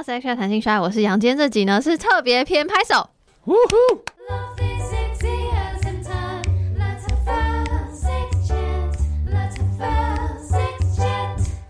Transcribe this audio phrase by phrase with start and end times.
[0.00, 1.20] 到 Section 谈性刷，我是杨。
[1.20, 3.10] 今天这集呢是特别篇，拍手。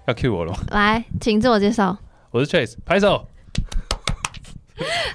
[0.06, 1.98] 要 cue 我了，来，请自我介绍。
[2.30, 3.26] 我是 Chase，拍手。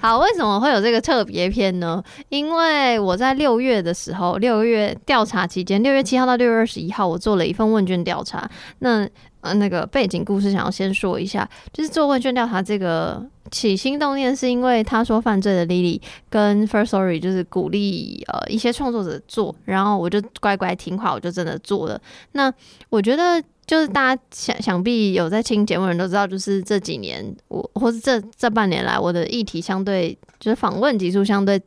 [0.05, 2.03] 好，为什么会有这个特别篇呢？
[2.29, 8.47] 因为我在六月的时候，六月调查期间，六月七号到六月二十一号，我做了一份问卷调查。
[8.79, 9.09] 那
[9.41, 21.99] 呃，那个背景故事想要先说一下，就是做问卷调查这个起心动念，是因为他说犯罪的 Lily 跟 Firstory 就是鼓励呃一些创作者做，然后我就乖乖听话，我就真的做了。
[22.33, 22.53] 那
[22.91, 23.41] 我觉得。
[23.67, 31.59] 就是大家想想必有在听节目的人都知道，就是这几年我或是这这半年来，我的议题相对就是访问集数相对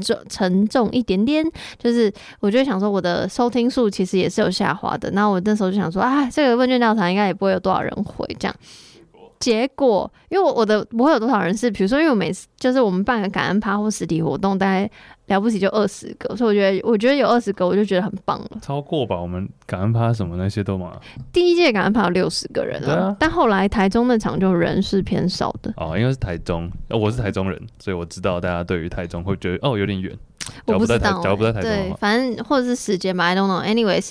[0.00, 1.44] 重沉重一点点。
[1.78, 5.10] 就是我就想说，我的收听数其实也是有下滑的。
[5.12, 8.54] 那我那时候就想说，啊，这个问卷调查应该也不会有多少人回这样。
[9.38, 14.90] 结果，因为我我的不会有多少人是，比如说，因为我每次就是我们办个感恩趴或实体活动，大概
[15.26, 18.50] 了不起就二十个，所以我觉得我觉得有二十个我就觉得很棒了。
[18.60, 20.92] 超过吧，我们感恩趴什么那些都嘛。
[21.32, 25.72] 第一届感恩趴有六十个人啊，但后来台中那场就人是偏少的。
[25.76, 30.12] 哦，因为是台中，我是台中人，所以我知道大家对于台中会觉得哦有点远。
[30.64, 31.22] 我不知道，
[31.60, 33.62] 对，反正或者是时间吧，I don't know。
[33.62, 34.10] Anyways，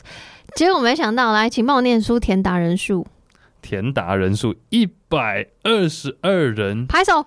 [0.55, 3.05] 结果没想到，来，请帮我念书填答人数。
[3.61, 7.25] 填答人数一百二十二人，拍手。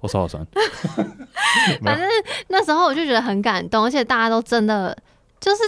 [0.00, 0.46] 我手好酸。
[1.82, 2.08] 反正
[2.48, 4.96] 那时候我就觉得很感动，而且大家都真的
[5.40, 5.62] 就是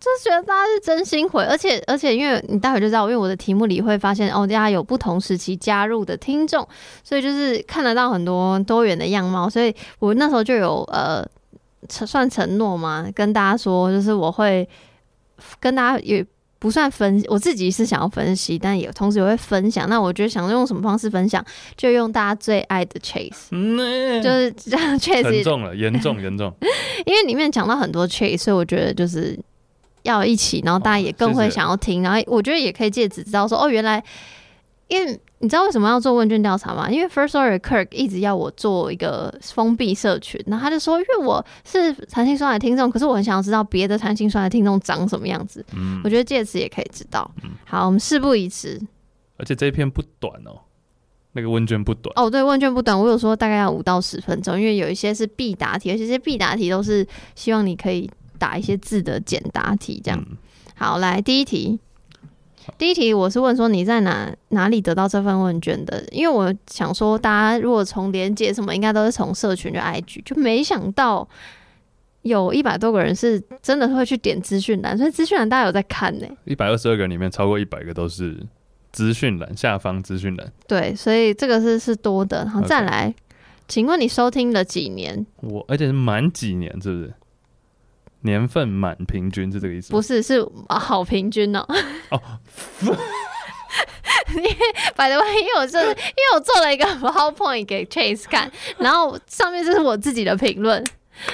[0.00, 6.66] 就是觉得大家是真心回，而且而且因为你待会就知道，因为我的题目里会发现哦，大家有不同时期加入的听众，
[7.04, 11.22] 所以就是看得到很多多元的样貌，所以我那时候就有呃
[11.88, 14.66] 算承诺嘛，跟大家说，就是我会
[15.60, 16.24] 跟大家也。
[16.60, 19.88] 不算分，我自己是想要分析，但也同时也会分享。
[19.88, 21.44] 那我觉得想用什么方式分享，
[21.76, 26.52] 就用大家最爱的 Chase，、嗯、就是这样 Chase 严重了，严重严重。
[27.06, 29.38] 因为里面讲到很多 Chase，所以我觉得就是
[30.02, 34.02] 要一起，然后大家也更会想要听，哦、谢谢，然后我觉得也可以借此知道说，哦，原来
[34.88, 35.20] 因为。
[35.40, 36.90] 你知道为什么要做问卷调查吗？
[36.90, 45.64] 因为 Firstory Kirk 一直要我做一个封闭社群，然后他就说，因为我是谈性说爱的听众，可是我很想要知道别的谈性说爱的听众长什么样子。
[45.76, 47.30] 嗯，我觉得借此也可以知道。
[47.44, 48.80] 嗯，好，我们事不宜迟。
[49.36, 50.58] 而且这一篇不短哦，
[51.34, 52.28] 那个问卷不短哦。
[52.28, 57.06] 对，问卷不短，我有说大概要五到十分钟，因为有一些是必答题，而且这些必答题都是
[57.36, 58.10] 希望你可以
[58.40, 60.20] 打一些字的简答题，这样。
[60.28, 60.36] 嗯，
[60.74, 61.78] 好，来第一题。
[62.76, 66.04] 第一题我是问说你在哪哪里得到这份问卷的？
[66.10, 71.26] 因为我想说大家如果从连接什么，应该都是从社群就 IG，就没想到
[72.22, 76.36] 有一百多个人是真的会去点资讯栏，所以资讯栏大家有在看呢、欸。
[76.44, 78.36] 一百二十二个人里面超过一百个都是
[78.92, 80.52] 资讯栏下方资讯栏。
[80.66, 82.38] 对，所以这个是是多的。
[82.38, 83.14] 然后再来.
[83.66, 85.26] 请问你收听了几年？
[85.42, 87.12] 我而且是满几年，是不是？
[88.22, 89.90] 年份满平均是这个意思？
[89.90, 91.64] 不是，是好平均哦。
[92.10, 92.20] 哦，
[94.34, 94.50] 因为
[94.96, 100.84] by the way，因为我是因为我做了一个 PowerPoint 给 Chase 看，然后上面就是我自己的评论。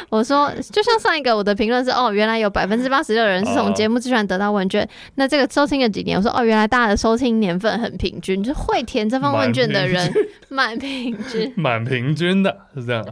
[0.09, 4.83] 我说，就像上一个我的评论是哦，原来有百分之八十六的人是从节目资讯得到问卷。
[4.83, 6.17] 哦、那这个收听了几年？
[6.17, 10.11] 我说哦，原来大家的收听年份很平均，就是会填这份问卷的人
[10.49, 13.05] 满平均，满平均的是这样。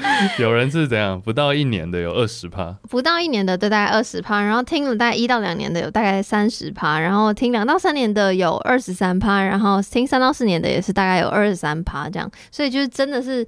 [0.38, 1.20] 有人是怎样？
[1.20, 13.46] 不到一年的有二十趴，不到一年的对，大概二十趴，然后听了大概一到两年的有大概三十趴，然后听两到三年的有二十三趴，然后听三到四年的也是大概有二十三趴这样，所以就是真的是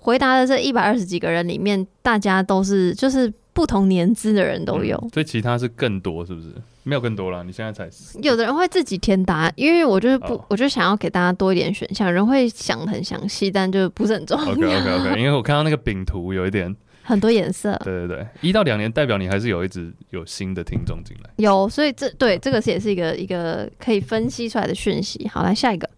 [0.00, 6.48] 回答的这一百二十几个人里面，大家都是就是不同年资的人都有，嗯，所以其他是更多是不是？
[6.84, 7.88] 没有更多了，你现在才
[8.22, 10.40] 有的人会自己填答案，因为我就是不，oh.
[10.50, 12.12] 我就想要给大家多一点选项。
[12.12, 14.52] 人会想得很详细，但就不是很重要。
[14.52, 17.74] OK OK OK，因为我看到那个饼图有一点 很多颜色。
[17.82, 21.30] 对对对，一到两年代表你还是有一直有新的听众进来。
[21.36, 25.26] 有，所以这对这个是也是一个一个可以分析出来的讯息。
[25.28, 25.88] 好，来下一个，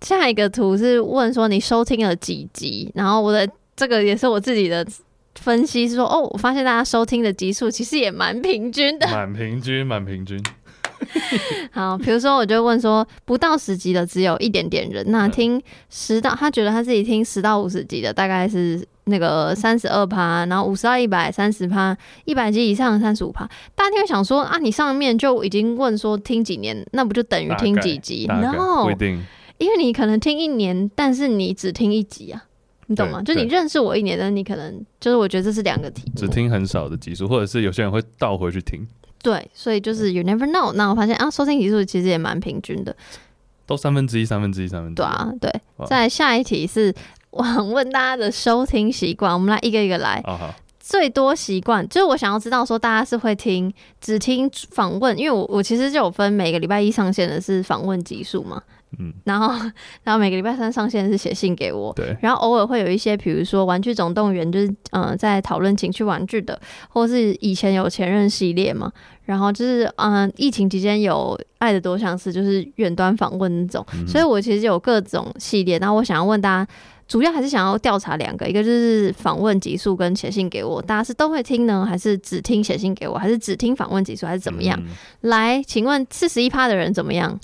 [0.00, 4.86] 下一个图是问说你收听了几集，然后我的这个也是我自己的。
[5.40, 10.42] 分析是说，哦，我发现大家收听的集数其实也蛮平均的， 蛮平均，蛮平均。
[11.70, 23.48] 好，比如说，我就问说，不到十集的只有一点点人，那听十到，他觉得他自己听十到五十集的大概是那个三十二趴，然后五十到一百三十趴，一百集以上三十五趴。
[23.76, 28.26] 大家就会想说，啊，你上面就已经问说听几年，那不就等于听几集？
[28.28, 29.22] 然后不一定，
[29.58, 32.42] 因为你可能听一年，但是你只听一集啊。
[32.88, 33.22] 你懂吗？
[33.22, 38.86] 就你认识我一年，但你可能就是我觉得这是两个题目，只听很少的集数，或者是有些人会倒回去听。
[39.22, 40.72] 对，所以就是 you never know。
[40.72, 42.96] 那我发现啊，收听集数其实也蛮平均的。
[43.66, 45.04] 都三分之一，三分之一，三分之一。
[45.04, 45.52] 对啊，对。
[45.76, 46.94] 哇再下一题是，
[47.30, 50.22] 我问大家的收听习惯，我们来一个一个来。
[50.80, 53.70] 最多习惯就是我想要知道说，大家是会听
[54.00, 58.62] 只听访问，因为我我其实就有分每个礼拜一上线的是访问集数嘛。
[58.98, 59.48] 嗯，然后，
[60.02, 66.58] 然后每个礼拜三上线是写信给我，对，然后偶尔会有一些，比如说《玩具总动员》，就是嗯、呃，在讨论情趣玩具的，
[66.88, 68.90] 或是以前有前任系列嘛，
[69.26, 75.78] 然后就是嗯、呃，疫情期间有《爱的多相似》，就是远端访问那种，嗯、所以我其实有各种系列。
[75.78, 76.70] 然后我想要问大家，
[77.06, 84.78] 主要还是想要调查两个，一个就是访问集数跟写信给我，大家是都会听呢，还是只听写信给我，还是只听访问集数，还是怎么样？
[84.80, 84.86] 嗯、
[85.28, 87.38] 来，请问四十一趴的人怎么样？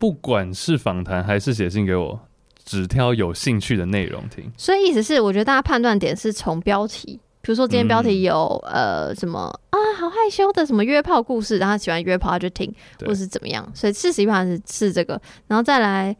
[0.00, 2.18] 不管是访谈还是写信给我，
[2.64, 4.50] 只挑有兴趣的内容听。
[4.56, 13.70] 所以意思是，我觉得大家判断点是从标题，比如说今天标题有、嗯、呃什么啊，好害羞的什么约炮故事，然后喜欢约炮他就听，对或是怎么样。
[13.74, 16.16] 所以四十一趴是是这个，然后再来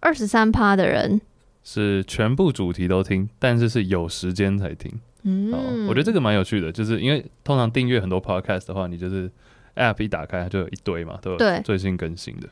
[0.00, 1.20] 二十三趴的人
[1.62, 4.90] 是全部主题都听，但是是有时间才听。
[5.24, 9.30] 嗯，我觉得这个蛮有趣的，就是因为通常订阅很多 podcast 的话，你就是
[9.76, 12.48] app 一打开它就有一堆嘛，都有最新更新的。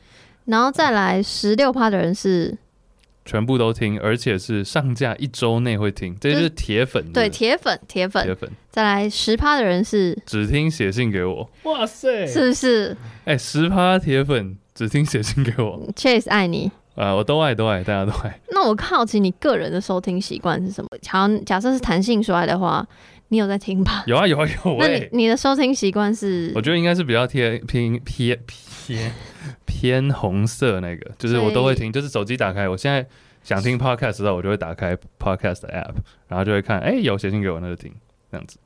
[0.49, 2.57] 然后再来十六趴的人是
[3.23, 7.27] 全部都听，而且是上架一周内会听，这就是铁粉是不是？
[7.27, 8.49] 对，铁粉，铁粉，铁粉。
[8.71, 12.97] 再来十趴的人是只听写信给我，哇塞，是不是？
[13.25, 18.39] 哎、欸，十趴铁粉只听写信给我，Chase 爱你啊，我都爱，都爱，大家都爱。
[18.49, 20.89] 那我好奇你个人的收听习惯是什么？
[21.07, 22.83] 好，假设是弹性说来的话，
[23.27, 24.03] 你有在听吧？
[24.07, 24.77] 有啊，有啊，有。
[24.79, 26.51] 那你你的收听习惯是？
[26.55, 28.39] 我觉得应该是比较贴偏偏偏
[29.65, 33.05] 偏红色那个，就是我都会听，就是手机打开，我现在
[33.43, 35.95] 想听 podcast 的时候，我就会打开 podcast 的 app，
[36.27, 37.93] 然后就会看，哎，有写信给我，那就听
[38.31, 38.57] 这样子。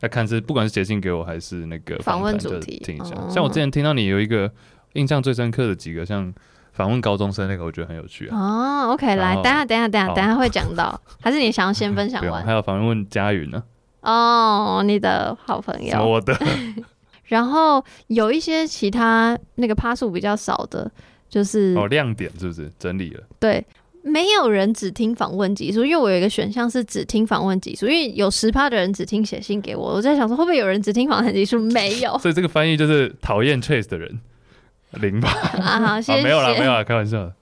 [0.00, 3.14] 要看是不管是写信给我还是那个访问主题，听一下。
[3.30, 4.50] 像我之前听到你有一个
[4.92, 6.32] 印象最深刻的几个，像
[6.72, 8.36] 访问高中生那个，我觉得很有趣啊。
[8.36, 12.44] 哦，OK，来，等下，等下，等下，等下会讲到， 还是你想要先分享完？
[12.44, 13.62] 还有访问佳云呢？
[14.02, 16.36] 哦，你的好朋友，我的。
[17.26, 20.90] 然后有一些其他那个趴数比较少的，
[21.28, 23.22] 就是哦亮点是不是整理了？
[23.40, 23.64] 对，
[24.02, 31.58] 没有人只听访问集数，因为我有一个选项是只听访问集数，因为有十趴的人只听写信给我，我在想说会不会有人只听访谈集数？
[31.58, 34.20] 没有，所 以这个翻译就是讨厌 Chase 的人
[34.92, 35.28] 零吧？
[35.60, 36.22] 啊好，谢谢。
[36.22, 37.34] 没有啦，没有啦，开玩笑的。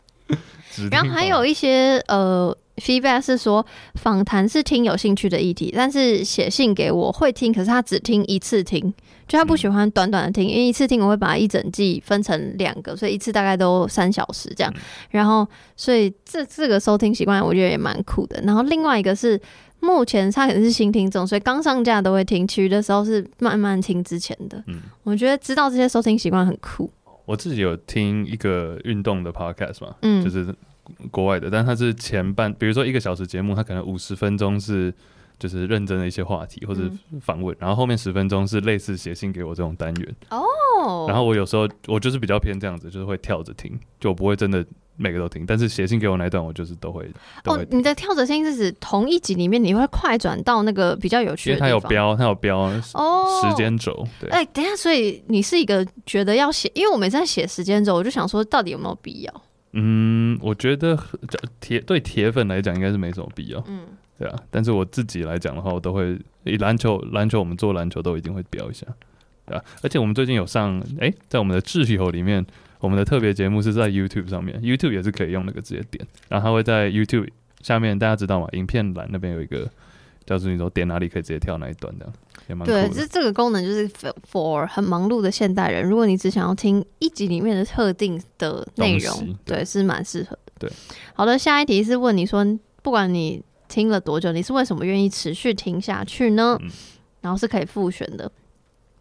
[0.91, 2.57] 然后还有一些呃。
[2.77, 8.93] Feedback 是说访谈是听有兴趣的议题，但是写信给我会听，可是他只听一次听，
[9.29, 14.75] 就他不喜欢短短的听，因为一次听我会把一整季分成两个，所以一次大概都三小时这样。
[15.11, 18.41] 然后，所以这这个收听习惯我觉得也蛮酷的。
[18.43, 19.41] 然后另外一个是
[19.81, 24.63] 目前他可能是新听众，所以刚上架都会听，其余的时候是慢慢听之前的。
[24.67, 26.91] 嗯，我觉得知道这些收听习惯很酷。
[27.25, 30.55] 我自己有听一个运动的 podcast 嘛，嗯，就是。
[31.11, 34.93] 国外的，但它是前半，比如说一个小时节目，它可能五十分钟是
[35.39, 36.83] 就是认真的一些话题或者
[37.21, 41.07] 访问，嗯、然后后面十分钟是类似写信给我这种单元哦。
[41.09, 44.65] 然后我有时候我就是比较偏这样子，就是会跳着听，就我不会真的
[44.97, 47.11] 每个都听，但是写信给我那一段我就是都会。
[47.43, 54.07] 都会哦，你的跳着听是指同一集里面你会快转到那个比较有趣的，因为它有标，它有标哦时间轴。
[54.21, 59.43] 对，哎、欸，等一下，所以你是一个觉得要写，因为我每次在写时间轴，我就想说到底有没有必要？
[59.77, 60.97] 嗯，我觉得
[61.61, 63.81] 铁对铁粉来讲应该是没什么必要，嗯，
[64.19, 64.39] 对啊。
[64.51, 68.87] 但是我自己来讲的话，我都会以篮球篮球，我们做篮球都一定会标一下，
[69.45, 69.65] 对啊。
[69.83, 72.45] 而且我们最近有上，哎、欸，在我们的挚友里面，
[72.81, 77.29] 我们的特别节目是在 YouTube 上面，YouTube 也是可以用那个直接点，然后它会在 YouTube
[77.61, 78.47] 下面，大家知道吗？
[78.53, 79.69] 影片栏那边有一个。
[80.27, 82.13] 叫做你说点哪里可以直接跳哪一段的，
[82.49, 82.67] 也蛮。
[82.67, 83.89] 对，这这个功能就是
[84.31, 90.53] for 很忙碌的现代人，如果你只想要听一集里面的特定的内容，对，对，是蛮适合的。
[90.59, 90.71] 对，
[91.15, 92.47] 好的，下一题是问你说，
[92.83, 96.57] 不管你听了多久，你是为什么愿意持续听下去呢？
[96.63, 96.71] 嗯、
[97.21, 98.31] 然后是可以复选的。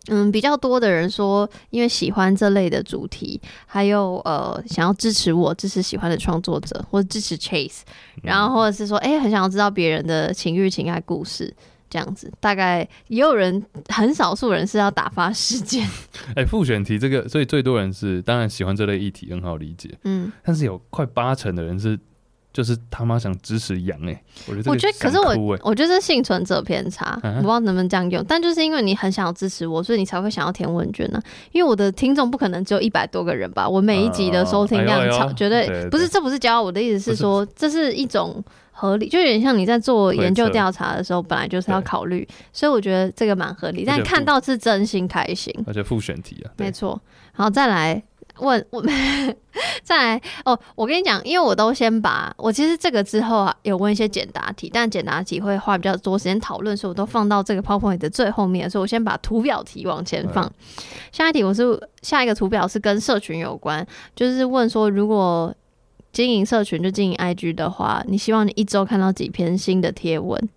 [0.07, 7.81] 嗯，比较多的人说，因为喜欢这类的主题，还有呃，想要支持我，支持喜欢的创作者，或者支持 Chase，
[8.22, 11.55] 然后或者是说，哎、欸，很想要知道别人的情欲情爱故事，
[11.89, 12.31] 这样子。
[12.41, 15.88] 大概也有人，很少数人是要打发时间。
[16.36, 19.98] 哎、欸，复选题这个，所以最多人是当然喜欢这类议题，很好理解。
[20.03, 21.98] 嗯，但是有快八成的人是。
[22.53, 31.24] 就是他妈想支持羊哎、欸，我觉得、欸、我觉得可是我我觉得是幸存者偏差，啊、我不知道能不能这样用，但就是因为你很想要支持我，所以你才会想要填问卷呢、啊。
[31.51, 43.83] 因为我的听众不可能只有一百多个人吧，我每一集的收听量超绝对不是，这不是骄傲，我的意思是说，这是一种合理，就有点像你在做研究调查的时候，本来就是要考虑，所以我觉得这个蛮合理。
[43.83, 47.01] 但看到是真心开心，而且复选题啊，没错。
[47.31, 48.03] 好，再来。
[48.39, 48.83] 问我
[49.83, 60.45] 再来哦，我跟你讲，因为我都先把我其实这个之后啊，有问一些简答题，但简答题会花比较多时间讨论，所以我都放到这个 PowerPoint 的最后面，所以我先把图表题往前放。
[60.45, 60.51] 嗯、
[61.11, 63.85] 下一题我是下一个图表是跟社群有关，
[64.15, 65.53] 就是问说如果
[66.11, 70.49] 经营社群就经营 IG 的话，你希望你一周看到几篇新的贴文？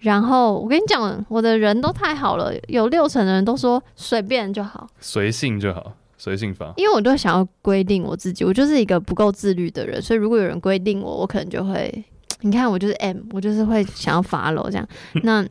[0.00, 5.92] 然后我跟你讲，我的人都太好了，有六成的人都说随便就好，随性就好。
[6.18, 12.04] 随性发，因为我都想要规定我自己，我就是一个不够自律的人，所以如果有人规定我，我可能就会，
[12.42, 14.86] 你看我就是 M，我就是会想要 follow 这样。
[15.22, 15.46] 那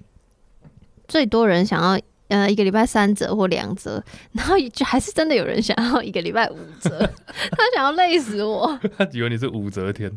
[1.08, 6.90] 最多人想要呃一个礼拜三折或两折， 然后就还是真的有人想要一个礼拜五折，
[7.26, 10.12] 他想要累死我，他以为你是武则天，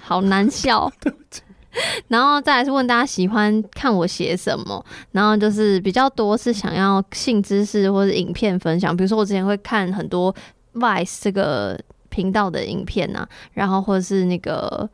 [0.00, 0.92] 好难笑。
[1.00, 1.42] 对不起。
[2.08, 10.34] 然后再来是问大家喜欢看我写什么，然后就是比较多是想要性知识或者影片分享，比如说我之前会看很多
[10.74, 14.88] Vice 这个频道的影片啊，然后或者是那个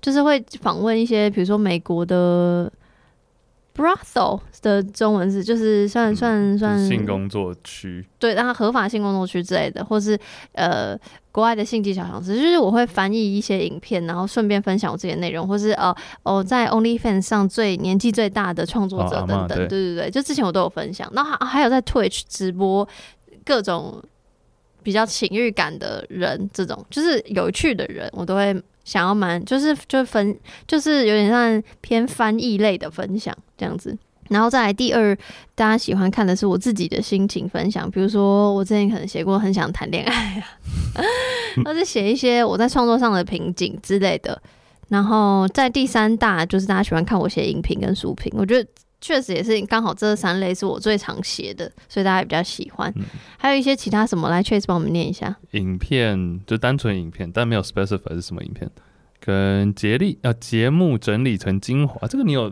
[0.00, 2.72] 就是会访问一些比如说美国的。
[3.74, 10.18] Brothel 的中文是就是算算算性工作区，对，然后合法性工作区之类的，或是
[10.52, 10.94] 呃
[11.30, 22.86] 国外的性技巧尝试，就是我会翻译一些影片，然后顺便分享我自己的内容，或是呃哦在 OnlyFans 上最年纪最大的创作者等等，哦、对对对，就之前我都有分享，然后还还有在 Twitch 直播
[23.44, 24.02] 各种
[24.82, 28.62] 比较情欲感的人，这种就是有趣的人，我都会。
[28.84, 30.36] 想要蛮就是就分
[30.66, 33.96] 就是有点像偏翻译类的分享这样子，
[34.28, 35.16] 然后再来第二，
[35.54, 40.44] 大家喜欢看的是我自己的心情分享，比如说我之前可能写过很想谈恋爱啊，
[41.64, 44.40] 或者写一些我在创作上的瓶颈之类的，
[44.88, 48.68] 然后在第三大就是大家喜欢看我写影评跟书评，我觉得。
[49.02, 52.90] 确实也是刚好这三类是我最常写的，所以大家也比较喜欢。
[52.96, 53.04] 嗯、
[53.36, 55.36] 还有一些其他什么来，Chase 帮我们念一下。
[55.50, 58.70] 影片就单纯影片，但没有 specify 是什么影片。
[59.20, 62.50] 跟节力啊，节目整理成精华，这个你有。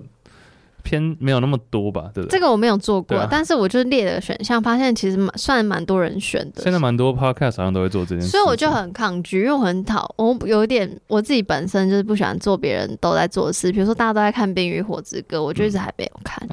[0.82, 2.38] 偏没有那么多吧，对不对？
[2.38, 6.62] 这个我没有做过，啊、但是我就列了选项，发现其实蛮算蛮多人选的。
[6.62, 16.48] 现在蛮多 podcast 好像都会做这件事，所以我就很抗拒，因为我很讨，我有点我自己本身就是不喜欢做别人都在做的事，比如说大家都在看《冰与火之歌》，我就一直还没有看。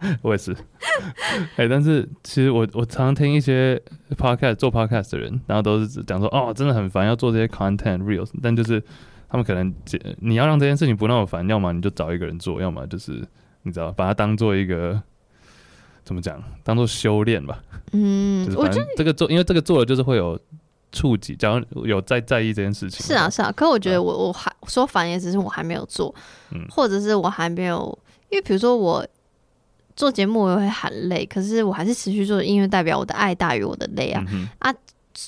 [0.00, 0.52] 嗯、 我也是，
[1.56, 3.80] 哎、欸，但是其实我我常常听一些
[4.16, 8.82] podcast 做 podcast 的人，然后都是讲说哦，真的很烦要做这些 content reels，但就是
[9.28, 9.74] 他们可能
[10.20, 13.22] 你要让这件事情不那么烦，要么你就找一个人做，要么就是。
[13.68, 15.00] 你知道，把它当做一个
[16.04, 16.42] 怎么讲？
[16.64, 17.62] 当做修炼吧。
[17.92, 20.38] 嗯， 就是反正这个做，因为这个做了就是会有
[20.90, 23.06] 触及，假如有在在意这件事情。
[23.06, 23.52] 是啊，是啊。
[23.52, 26.14] 可我觉得我我还说反，也只是我还没有做，
[26.50, 27.98] 嗯，或者是我还没有，
[28.30, 29.06] 因为比如说我
[29.94, 34.74] 做节目我也会喊累，可是我还是持续做，因为代表我的爱大于我的累啊、嗯、啊！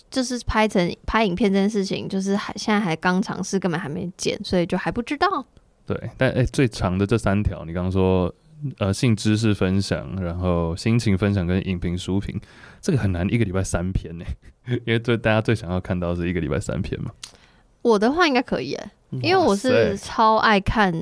[0.08, 5.44] 就是拍成拍影片这件事情，就是还现在还刚尝试，根本还没剪，所以就还不知道。
[5.92, 8.32] 对，但诶、欸，最长的这三条，你刚刚说，
[8.78, 12.40] 呃，性知识分享，然后心情分享跟影评书评，
[12.80, 14.24] 这个很难一个礼拜三篇呢，
[14.86, 17.10] 因为最大家最想要看到是一个礼拜三篇嘛。
[17.82, 20.94] 我的话应该可以诶，因为我是超爱看，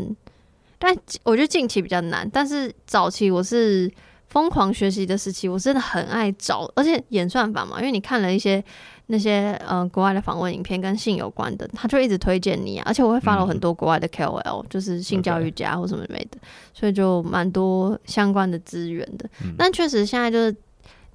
[0.78, 3.92] 但我觉得近期比较难，但是早期我是
[4.28, 8.64] 疯狂学习的时期，我真的很爱找，而且演算法嘛，因为你看了一些。
[9.10, 16.38] 那些呃国外的访问影片跟性有关的，他就一直推荐你啊，而且我会 follow 很多国外的 KOL，、嗯、就是性教育家或什么之类的.
[16.74, 19.28] 所以就蛮多相关的资源的。
[19.42, 20.54] 嗯、但确实现在就是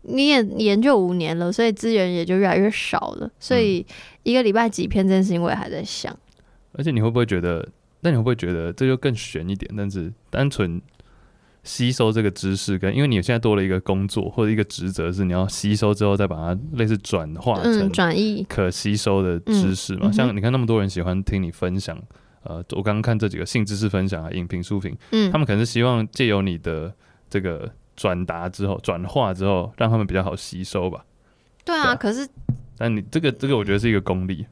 [0.01, 3.29] 你也研究五年了，所以资源也就越来越少了。
[3.39, 3.85] 所以
[4.23, 6.17] 一个礼拜几篇这件事情我也还在想。
[6.73, 7.67] 而且你会不会觉得？
[8.01, 9.71] 那你会不会觉得这就更悬一点？
[9.77, 10.81] 但是单纯。
[11.63, 20.11] 吸收这个知识，跟因为你现在多了一个工作或者一个职责，是你要吸收之后再把它类似转化成转译可吸收的知识嘛？
[20.11, 21.97] 像你看那么多人喜欢听你分享，
[22.43, 26.93] 呃，我刚刚看这几个性知识分享啊、影评、书评，嗯，他们可能是希望借由你的
[27.29, 31.05] 这个转达之后、转化之后，让他们比较好吸收吧？
[31.63, 32.27] 对啊，可是，
[32.77, 34.45] 但你这个这个我觉得是一个功力，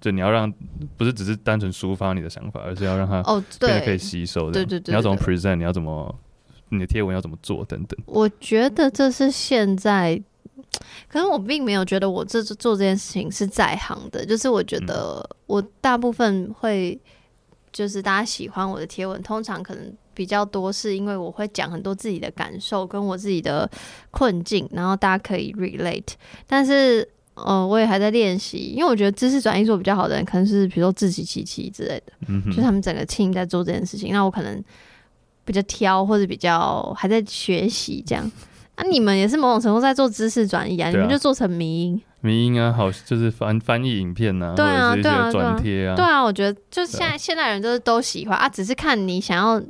[0.00, 0.50] 就你要让
[0.96, 4.52] 不是只是单纯抒发你的想法，而是要让它哦，变得可以吸收的。
[4.52, 5.56] 对对对，你要怎么 present？
[5.56, 6.18] 你要怎么？
[6.74, 7.98] 你的贴文要怎么做等等？
[8.06, 10.20] 我觉得这是现在，
[11.08, 14.26] 可是我并没有觉得我这做这件事情是在行的。
[14.26, 17.00] 就是我觉得我大部分会，
[17.72, 23.70] 就是大家喜欢我的贴文，通常可能比较多是因为我会讲很多自己的感受跟我自己的
[24.10, 26.14] 困境，然后大家可以 relate。
[26.46, 32.12] 但是，呃，我也还在练习，因为我觉得知识转移做比较好的人，可能是比如说自己琪琪之类的，
[32.52, 34.12] 就他们整个 team 在做这件事情。
[34.12, 34.62] 那我可能。
[35.44, 38.30] 比较挑或者比较还在学习这样。
[38.76, 40.90] 啊，你们也是某种程度在做知识转移啊，啊。
[40.90, 49.62] 你们就做成迷音，迷音啊，好就是翻翻译影片呐，对啊，或者是一些转贴啊，对啊，我觉得就现在现代人都是都喜欢啊，只是看你想要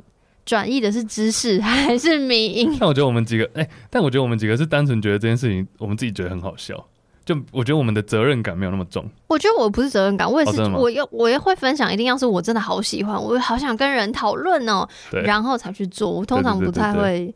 [0.43, 2.75] 转译的是知识还是迷音。
[2.79, 6.83] 但我觉得我们几个，哎、欸，但我觉得我们几个是单纯觉得这件事情，我们自己觉得很好笑。
[7.25, 9.03] 就我觉得我们的责任感没有那么重。
[9.27, 16.11] 我觉得我不是责任感，我也是，哦、我要我也会分享，一定要是我真的好喜欢，我好想跟人讨论哦，然后才去做。
[16.11, 17.33] 我通常不太会，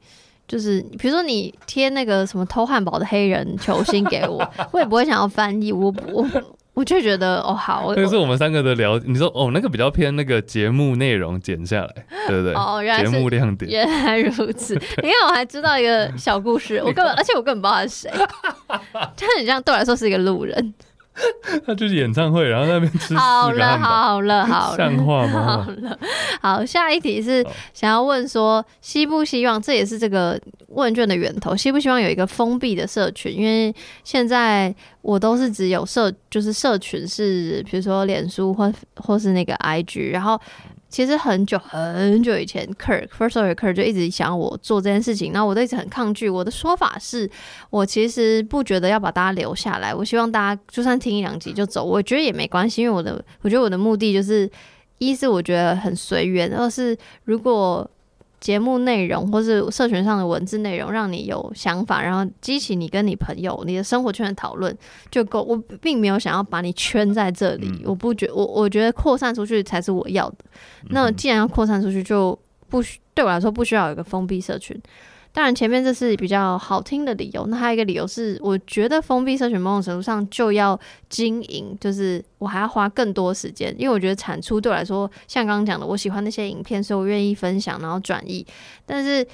[0.47, 6.25] 就是比如说你贴那个什么偷汉堡的黑人球星给我， 我也不会想要翻译，我我。
[6.79, 8.97] 我就觉得哦好，那是我们三个的聊。
[8.99, 12.53] 你说哦，那个比较偏那个节目内容剪下来， 对不对？
[12.53, 14.75] 哦，原来节目亮点，原来如此。
[14.75, 18.11] 你看，我还知道一个小故事，我根本，而且我根本不知道他是谁，
[19.17, 20.73] 他很像对我来说是一个路人。
[21.65, 25.65] 他就是演唱会，然后那边吃好了好了好了，像话吗？
[25.65, 25.99] 好了，
[26.41, 33.33] 好，下一题是想要问说，希不希望这也是这个问卷的源头，希不希望有一个封闭的社群？
[33.35, 33.73] 因为
[34.03, 40.39] 现在我都是只有社，就是社群是，比如说脸书或或是那个 IG，然后。
[40.89, 46.27] 其实很久很久以前，Kirk，Firstory Kirk 就一直想要我做这件事情，那我都一直很抗拒。
[46.27, 47.29] 我的说法是，
[47.69, 54.49] 我其实不觉得要把大家留下来，我希望大家就算听一两集就走，我觉得也没关系，因为我的，我觉得我的目的就是，
[54.97, 57.89] 一是我觉得很随缘，二是如果。
[58.39, 64.75] 节目内容或是社群上的文字内容，让你有想法，然后激起你跟你朋友、你的生活圈的讨论
[65.11, 65.43] 就够。
[65.43, 70.37] 我并没有想要把你圈在这里，嗯、我不觉我我觉得扩散出去才是我要的。
[70.89, 72.37] 那既然要扩散出去，就
[72.69, 74.79] 不需对我来说不需要有一个封闭社群。
[75.31, 77.45] 当然，前面这是比较好听的理由。
[77.47, 88.45] 那还有一个理由是，我觉得封闭社群某种程度上就要经营，就是我还要花更多时间，因为我觉得产出对我来说，像刚刚讲的，我喜欢那些影片，所以我愿意分享，然后转译。
[88.87, 89.25] 但是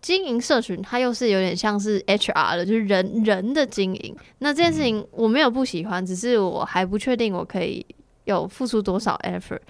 [0.00, 4.16] 经营社群，它又是有点像是 HR 的，就是人人的经营。
[4.38, 7.84] 那这件事情我没有不喜欢，只是我还不确定我可以
[8.24, 9.60] 有付出多少 effort。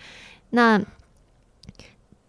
[0.51, 0.81] 那。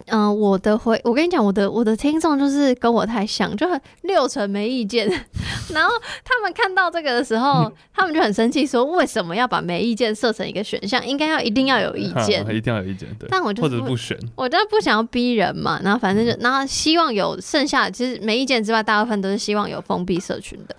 [0.06, 5.06] 嗯、呃，我的回，我跟你讲，我的我的听众就是跟我太像，就很六成没意见。
[5.72, 5.90] 然后
[6.24, 11.04] 他们看到这个的时候，他们就很生气，说为什么要把没意见设成一个选项？
[11.06, 13.08] 应该要一定要有意见， 一定要有意见。
[13.18, 15.80] 对，但我就或者不选，我就不想要逼人嘛。
[15.82, 20.76] 然后反正就，然后希望有剩下，其实没意见之外，大部分都是希望有封闭社群的。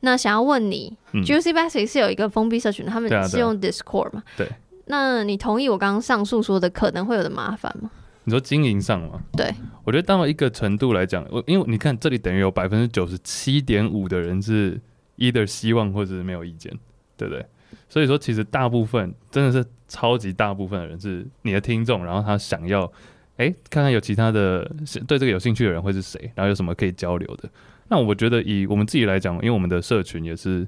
[0.00, 4.22] 那想要问你、嗯、Juicy Basics 是有一个封闭社群，他们是用 Discord 嘛？
[4.36, 4.48] 对。
[4.86, 7.90] 那你同意我刚刚上述说的可能会有的麻烦吗？
[8.24, 9.20] 你说经营上嘛？
[9.36, 9.52] 对，
[9.84, 14.80] 我觉得到了一个程度来讲，我因为你看这里等于有百分之九十七点五的人是
[15.18, 16.72] either 希望或者是没有意见，
[17.16, 17.44] 对不对？
[17.88, 22.90] 所以说其实大部分真的是超级大部分的人是你的听众，然后他想要
[23.38, 24.64] 哎看看有其他的
[25.06, 27.50] 对这个有兴趣的人会是谁，然后有什么可以交流的。
[27.88, 30.66] 那我觉得以我们自己来讲，因为我们的社群也是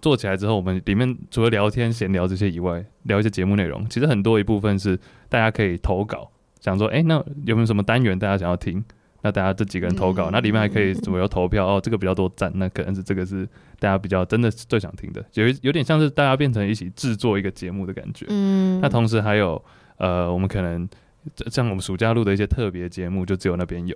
[0.00, 6.30] 做起来之后，我们里面除了聊天闲聊这些以外，聊一些节目内容，其实很多一部分是大家可以投稿。
[6.64, 8.82] 想说，哎、欸，那有没有什么单元大家想要听？
[9.20, 11.78] 那大家这几个人投稿，嗯、那里面还可以左右投票哦。
[11.78, 13.46] 这个比较多赞，那可能是这个是
[13.78, 18.24] 大家比较真的是最想听的，有有点像是大家变成一起制作一个节目的感觉。
[18.30, 19.62] 嗯，那同时还有
[19.98, 20.88] 呃，我们可能
[21.50, 23.94] 像我们暑假录的一些特别节目，就只有那边有。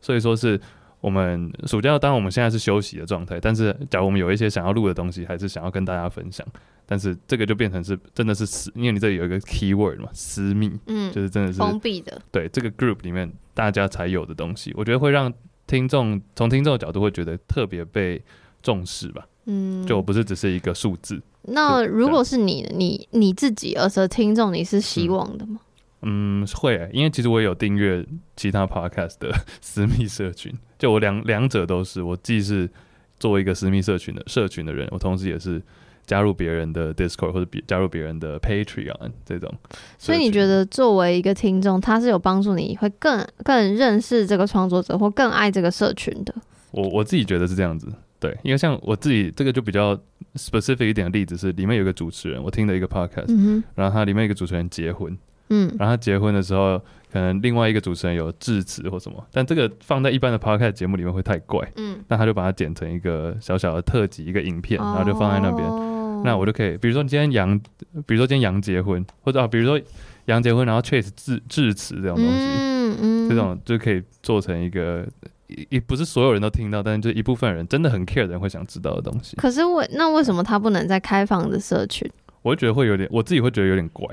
[0.00, 0.58] 所以说是
[1.00, 6.46] 我们暑假，当然我们现在是休息的状态，但是假如我们有一些想要录的东西，还是想要跟大家分享。
[6.88, 15.32] 但是这个就变成是真的是私，因为你这里有一个 keyword 嘛，私密，嗯，就是真的是封闭的，对这个 group 里面大家才有的东西，我觉得会让
[15.66, 18.22] 听众从听众的角度会觉得特别被
[18.62, 21.20] 重视吧，嗯，就不是只是一个数字。
[21.42, 25.58] 那如果是你，你你自己而是听众，你是希望的吗？
[26.02, 32.70] 嗯，嗯会、欸，因为其实我也有订阅其他 podcast 的私密社群，就我两两者都是，我既是
[33.18, 35.60] 作为一个私密社群的社群的人，我同时也是。
[36.06, 39.52] 加入别人的 Discord 或者别加入别人的 Patreon 这种，
[39.98, 46.34] 所以你觉得作为一个听众，他是有帮助你会更更认识这个创作者或更爱这个社群的？
[46.70, 47.88] 我我自己觉得是这样子，
[48.20, 49.98] 对，因为像我自己这个就比较
[50.34, 55.16] specific 一点的例子是，里面有一个主持人，我听的一个 podcast，嗯，然后他里面一个主持人结婚，
[55.48, 56.78] 嗯，然后他结婚的时候，
[57.10, 65.66] 可能另外一个主持人有致辞或什么，但这个放在一般的 podcast 节目里面会太怪，嗯，那他就把它剪成一个小小的特辑，一个影片，然后就放在那边。
[65.66, 65.94] 哦
[66.26, 67.56] 那我就可以，比如说今天杨，
[68.04, 69.80] 比如说今天杨结婚，或者啊，比如说
[70.24, 75.06] 杨结婚，然后 Chase 致致辞这种东西，嗯嗯，这种就可以做成一个，
[75.46, 79.36] 一不是所有人都听到，但是就一部分人真的很 care 的人会想知道的东西。
[79.36, 82.10] 可是为那为什么他不能在开放的社群？
[82.42, 84.04] 我会觉得会有点，我自己会觉得有点怪。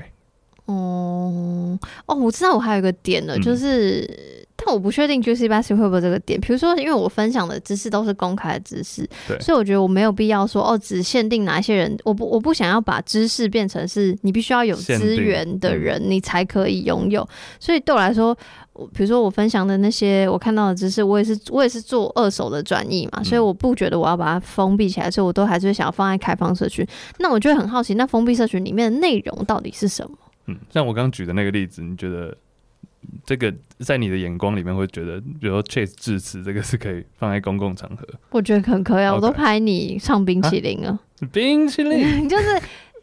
[0.66, 4.43] 哦哦，我知道我还有一个点呢，就是。
[4.64, 6.40] 但我不确定 Juicy Basket 会不会这个点。
[6.40, 9.08] 比如说，因为我分享的知识都是公开的知识，
[9.40, 11.96] 所以我觉得我没有必要说哦，只限定哪一些人。
[12.04, 17.26] 我不，我不想要把知识变成是你必须要有资源的人，你才可以拥有。
[17.60, 18.34] 所以对我来说，
[18.92, 26.86] 比如说我分享的那些我看到的知识，我也是我也是做二手的转译嘛，所以我不觉得我要把它封闭起来，所以我都还是会想要放在开放社群。
[27.18, 30.16] 那我就会很好奇，那封闭社群里面的内容到底是什么？
[30.46, 32.36] 嗯，像我刚举的那个例子，你觉得
[33.24, 38.06] 这个在你的眼光里面会觉得，比如说 Chase 致辞，这个是可以放在公共场合？
[38.30, 40.98] 我觉得很可以啊我都拍你唱冰淇淋了。
[41.32, 42.44] 冰淇淋 就是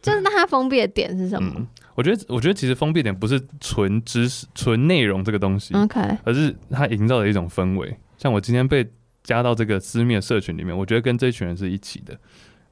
[0.01, 1.53] 就是那它封闭的点是什么？
[1.57, 7.97] 嗯，我觉得我觉得其实封闭点不是纯知识、纯内容这个东西，OK，而是它营造的一种氛围。
[8.17, 8.87] 像我今天被
[9.23, 12.17] 加到这个私密的社群里面，我觉得跟这群人是一起的。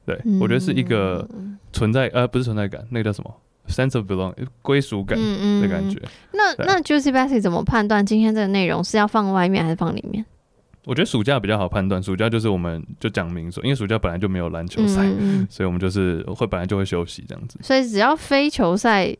[0.06, 1.28] 对，我觉得是一个
[1.72, 3.32] 存在，呃，不是存在感，那个叫什么
[3.68, 5.98] ？sense of belong 归属感的感觉。
[5.98, 10.24] 嗯嗯、那那 Juicy Basket 怎么判断今天这个内容是要放外面还是放里面？
[10.86, 15.06] 我觉得暑假比较好判断，暑假就是我们就讲明说，因为暑假本来就没有篮球赛，
[15.50, 17.58] 所以我们就是会本来就会休息这样子。
[17.62, 19.14] 所以只要非球赛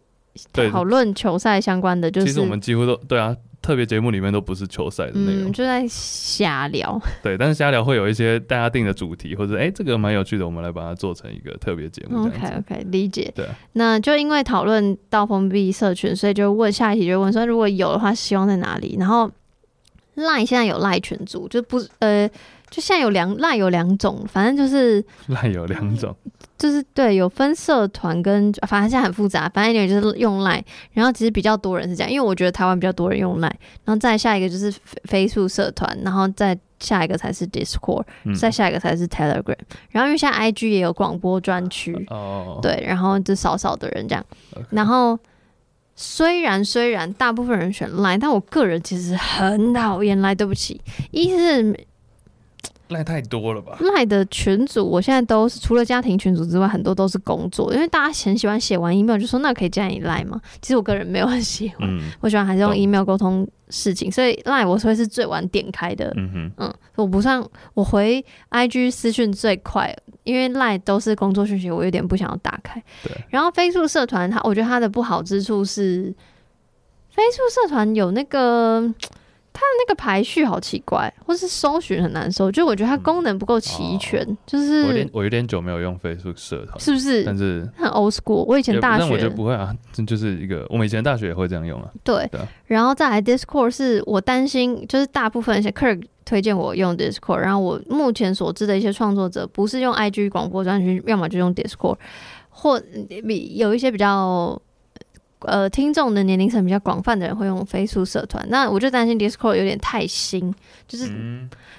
[0.71, 3.37] 讨论球赛相关的，就是其实我们几乎都对啊。
[3.63, 7.01] 特别节目里面都不是球赛的内容，嗯，就在瞎聊。
[7.23, 12.27] 对，但是瞎聊会有一些大家定的主题，或者哎、欸，这个蛮有趣的，我们来把它做成一个特别节目。
[12.27, 13.31] OK OK，理解。
[13.35, 18.97] 对，那就因为讨论到封闭社群，所以就问下一题，就问说如果有的话，希望在哪里？
[18.99, 19.31] 然后
[20.17, 22.29] Line 现在有 Line 群组，就不呃。
[22.71, 26.15] 就现在有两赖有两种，反正就是 赖有两种，
[26.57, 29.49] 就是对有分社团跟，反正现在很复杂。
[29.49, 33.49] 反正一点就是用赖，然后其实比较多人是这样，因为我觉得台湾比较多人用赖，
[33.85, 34.73] 然后再下一个就是
[35.05, 39.57] 飞速社团，然后再下一个才是 Discord，嗯、再下一个才是 Telegram。
[39.91, 44.25] 然后因为现在 IG 也有广播专区，哦，对，然后就少少的人这样。
[44.71, 45.19] 然后
[45.97, 50.35] 虽然虽然大部分人选赖，但我个人其实很讨厌赖。
[50.35, 50.81] 对不起，
[51.11, 51.87] 一是。
[52.91, 53.79] 赖太多了吧？
[53.81, 60.41] 赖的群组，我现在都是除了家庭群组之外，很多都是工作，因为大家很喜欢写完 email 就说那可以加你赖吗？
[60.61, 66.13] 其实我个人没有很喜欢，嗯、我喜欢还是用 email 沟通事情，所以赖我会是最晚点开的。
[66.17, 67.43] 嗯哼，嗯，我不算
[67.75, 72.83] 我回 IG 私讯最快，因为赖都是工作讯息，我有点不想要打开。
[73.03, 76.13] 对，然后 Facebook 社团，它我觉得它的不好之处是
[77.15, 78.93] Facebook 社团有那个。
[79.53, 84.23] 它的那个排序好奇怪，或是搜寻很难搜，就我觉得它功能不够齐全。
[84.23, 87.25] 嗯哦、就是我有点我有点久没有用 Facebook 社团，是不是？
[87.25, 88.45] 但是很 old school。
[88.47, 91.91] 我以前大学，但我觉得不会啊，这就是一个我们以前大学也会这样用啊。
[92.05, 92.31] 对，
[92.67, 101.97] 然后再来 Discord 是我担心，就是大部分一些 Kirk 推荐我用 Discord，然后我目前所知的一些创作者不是用 IG 广播专区，要么就用 Discord，
[102.49, 102.81] 或
[103.27, 104.61] 比有一些比较。
[105.43, 110.55] 呃，听众的年龄层比较广泛的人会用 Facebook 社团，那我就担心 Discord 有点太新，
[110.87, 111.11] 就是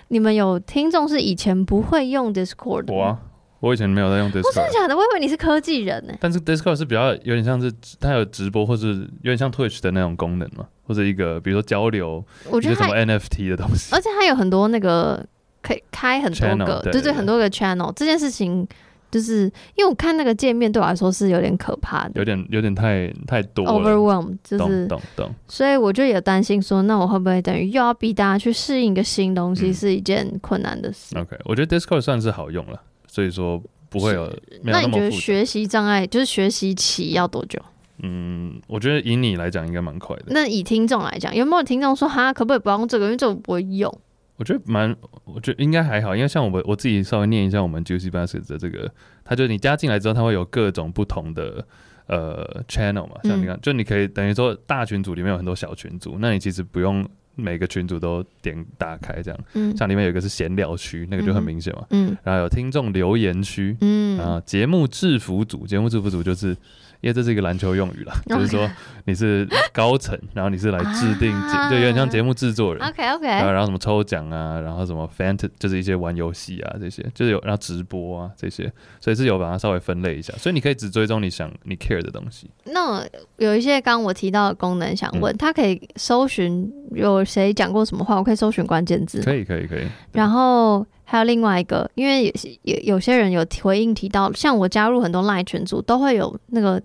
[0.08, 2.94] 你们有听众是以前不会用 Discord 的。
[2.94, 3.20] 我啊，
[3.60, 4.56] 我以前没有在用 Discord。
[4.56, 4.98] 真的假的？
[4.98, 6.14] 我以为你是科技人呢。
[6.20, 15.24] 但是 Discord 是比较有点像是它有直播，或是有点像 Twitch 的那种功能嘛，或者一个比如说交流，我觉得什么 NFT 的东西，而且它有很多那个
[15.62, 18.68] 可以开很多个，对对，很多个 channel，这件事情。
[19.12, 19.44] 就是
[19.76, 31.18] 因为我看那个界面对我来说是有点可怕的，有点有点太太多 overwhelm，就是懂懂，所以我就也担心说，那我会不会等于又要逼大家去适应一个新东西，是一件困难的事。
[31.18, 34.26] OK，我觉得 Discord 算是好用了，所以说不会有。
[34.64, 37.60] 那，那你觉得学习障碍就是学习期要多久？
[38.04, 40.24] 嗯，我觉得以你来讲应该蛮快的。
[40.28, 43.06] 那以听众来讲，有没有听众说哈，可不可以不用这个？
[43.06, 43.96] 因为这个不会用。
[44.42, 48.92] 我觉得蛮，我觉得应该还好，因为像我们我自己稍微念一下我们 Juicy Basket 的这个，
[49.24, 51.64] 它就是你加进来之后，它会有各种不同的
[52.08, 57.08] 呃 channel 嘛，像你看，嗯、就你可以等于说大群组里面有很多小群组，那你其实不用
[57.42, 66.56] 每个群组都点打开这样，嗯，像里面有一个是闲聊区，那个就很明显嘛，嗯，然后有听众留言区，嗯，然后节目制服组，节目制服组就是。
[67.02, 68.14] 因为这是一个篮球用语啦.
[68.30, 68.70] 就是说
[69.06, 72.88] 你是高层，然后你是来制定， 啊、对，有点像节目制作人。
[72.88, 73.26] OK OK。
[73.26, 82.52] 然后什么抽奖啊，然后什么 Fant 就是一些玩游戏啊这些，就是有然后直播啊这些，所以是有把它稍微分类一下，所以你可以只追踪你想你 care 的东西。
[82.66, 83.04] 那
[83.38, 89.22] 有一些刚刚我提到的功能想问，它、嗯、可以搜寻有谁讲过什么话，我可以搜寻关键字。
[89.22, 89.88] 可以可以可以。
[90.12, 90.86] 然后。
[91.04, 92.32] 还有另外一个，因为有
[92.64, 96.82] 有有些人有回应提到，像我加入很多 LINE 群组，都会有那个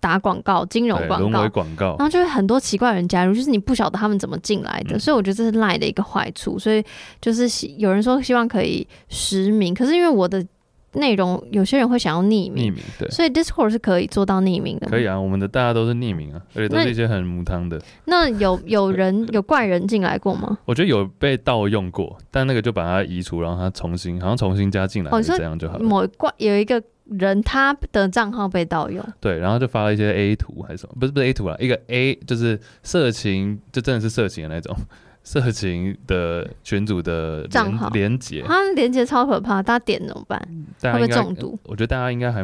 [0.00, 6.58] 打广告、金融广告、广告，然后就会很多奇怪人加入，就是你不晓得他们怎么进来的，嗯、所以我觉得这是 LINE 的一个坏处。
[6.58, 6.84] 所以
[7.20, 7.48] 就是
[7.78, 10.44] 有人说希望可以实名，可是因为我的
[10.92, 14.88] 内容有些人会想要匿名，匿名对，所以 Discord 是可以做到匿名的。
[14.88, 17.80] 可以啊，我们的大家都是匿名啊，而且都是一些很母汤的。
[18.06, 20.58] 那，那有有人 有怪人进来过吗？
[20.64, 25.84] 我觉得有被盗用过，但那个就把它移除，然后他重新好像重新加进来，哦，这样就好了。
[25.84, 34.76] 某怪有一个人他的账号被盗用，对，然后就发了一些 A 图还是什么，不是不是 A 图啊，一个 A 就是色情，就真的是色情的那种。
[35.22, 40.40] 色情的群组的账号连接，它连接超可怕，大家点怎么办？
[40.82, 41.58] 会不会中毒？
[41.64, 42.42] 我觉得大家应该还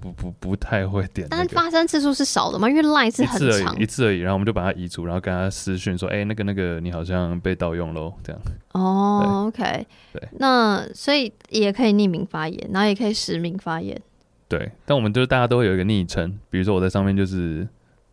[0.00, 2.68] 不不不太会点、那个，但发生次数是少的嘛？
[2.68, 8.42] 因为 Line 是很长一次而已，然后我们就把它移除，然后跟他私讯说：“哎、欸，那个那个，你好像被盗用喽。”这样。
[8.72, 14.00] 哦，OK，对，那所以也可以匿名发言，然后也可以实名发言。
[14.48, 17.68] 对，但我们就是大家都会有一个昵称，比如说我在上面就是。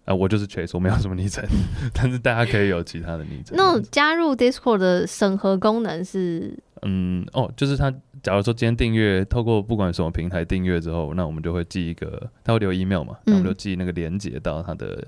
[0.09, 1.45] 啊，我就是 Chase，我没有什么昵称，
[1.93, 3.55] 但是大家可以有其他的昵称。
[3.55, 6.57] 那加入 Discord 的审核功能是？
[6.81, 7.93] 嗯，哦，就是他，
[8.23, 15.05] 假如说今天订阅，透过不管什么平台订阅之后，那我们就会寄一个，他会留 email 嘛，那我们就寄那个连接到他的、嗯、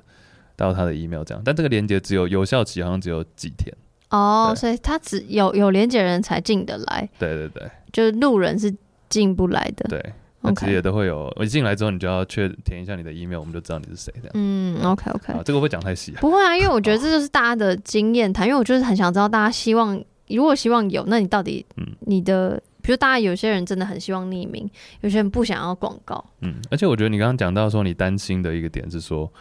[0.56, 1.42] 到他的 email 这样。
[1.44, 3.76] 但这个连接只有有效期，好像只有几天。
[4.12, 7.10] 哦，所以他只有有连接人才进得来。
[7.18, 8.72] 对对对，就是路人是
[9.10, 9.88] 进不来的。
[9.90, 10.14] 对。
[10.44, 14.32] 那其实也都会有，我一进来之后，你就要确填一下你的 email，我们就知道你是谁这样。
[14.34, 15.34] 嗯，OK OK。
[15.46, 16.20] 这个会讲太细啊？
[16.20, 21.64] 不会啊，因为我觉得这就是大家的经验谈，因为我就是很想知道大家希望，如果希望有，那你到底，
[22.00, 24.68] 你的，嗯、比如大家有些人真的很希望匿名，
[25.02, 26.24] 有些人不想要广告。
[26.40, 29.32] 嗯，而且我觉得你刚刚讲到说你担心的一个点是说，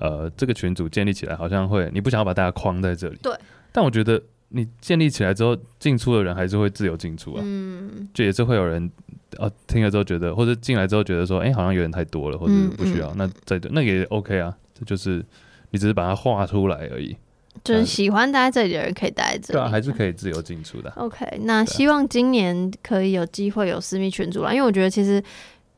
[0.00, 3.18] 呃，这个群组建立起来好像会，你不想要把大家框在这里。
[3.22, 3.32] 对。
[3.70, 7.42] 但我觉得你建立起来之后，进出的人还是会自由进出啊。
[7.44, 8.08] 嗯。
[8.12, 8.90] 就也是会有人。
[9.36, 15.24] 哦，听了之后觉得，或者进来之后觉得说，哎、欸，好像有点太多了，或者不需要，嗯嗯、那再那也 OK 啊，这就是
[15.70, 17.14] 你只是把它画出来而已。
[17.62, 20.90] 就是喜欢待在这里的人可以待在这里，对啊，还是可以自由进出的。
[20.96, 25.20] OK，那希望今年可以有机会有私密群组啦，因为我觉得其实，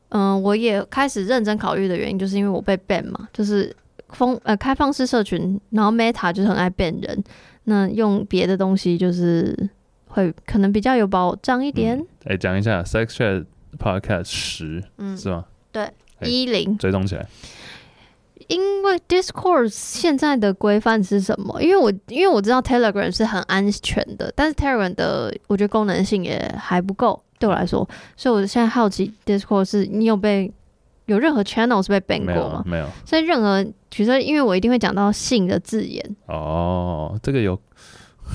[0.09, 3.75] 嗯、呃，我也开始认真考虑的原因，就是因为我被 ban 嘛，就是
[4.09, 7.23] 封呃开放式社群，然后 Meta 就是很爱 ban 人，
[7.65, 9.69] 那用别的东西就是。
[10.11, 11.99] 会可能比较有保障一点。
[12.25, 13.45] 哎、嗯，讲、欸、一下 Sex Chat
[13.77, 15.45] Podcast 十、嗯，是吗？
[15.71, 15.89] 对，
[16.21, 17.25] 一零追踪起来。
[18.47, 21.61] 因为 Discord 现在的规范是什么？
[21.61, 30.51] 因为我因为我知道 Telegram 是很安全的，但是 Telegram 的我觉得功能性也还不够，对我来说，所以我现在好奇 Discord 是你有被
[31.05, 32.63] 有任何 channel 是被 ban 过吗？
[32.65, 32.87] 没有。
[33.05, 36.03] 所以任何比如说，因为我一定会讲到性的字眼。
[36.25, 37.57] 哦，这个有。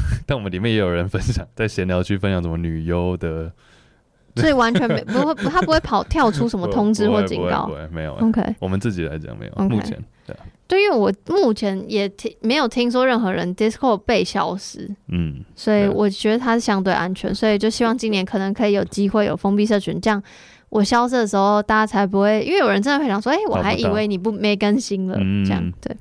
[0.27, 3.51] 但我们里面也有人分享，在闲聊区分享什么女优的，
[4.37, 8.15] 所以完全没 不会，他不会跑跳出什么通知或警告，没有。
[8.17, 9.53] OK，我们自己来讲没有。
[9.53, 9.69] Okay.
[9.69, 20.23] 目前对，对，因为我目前也听没有听说任何人 Discord 被消失，嗯，所以我觉得它是相对安全，所以就希望今年可能可以有机会有封闭社群，这样
[20.69, 25.97] 我消失的时候大家才不会，因为有人真的会想说，哎、欸，我还以为你不没更新了，这样对。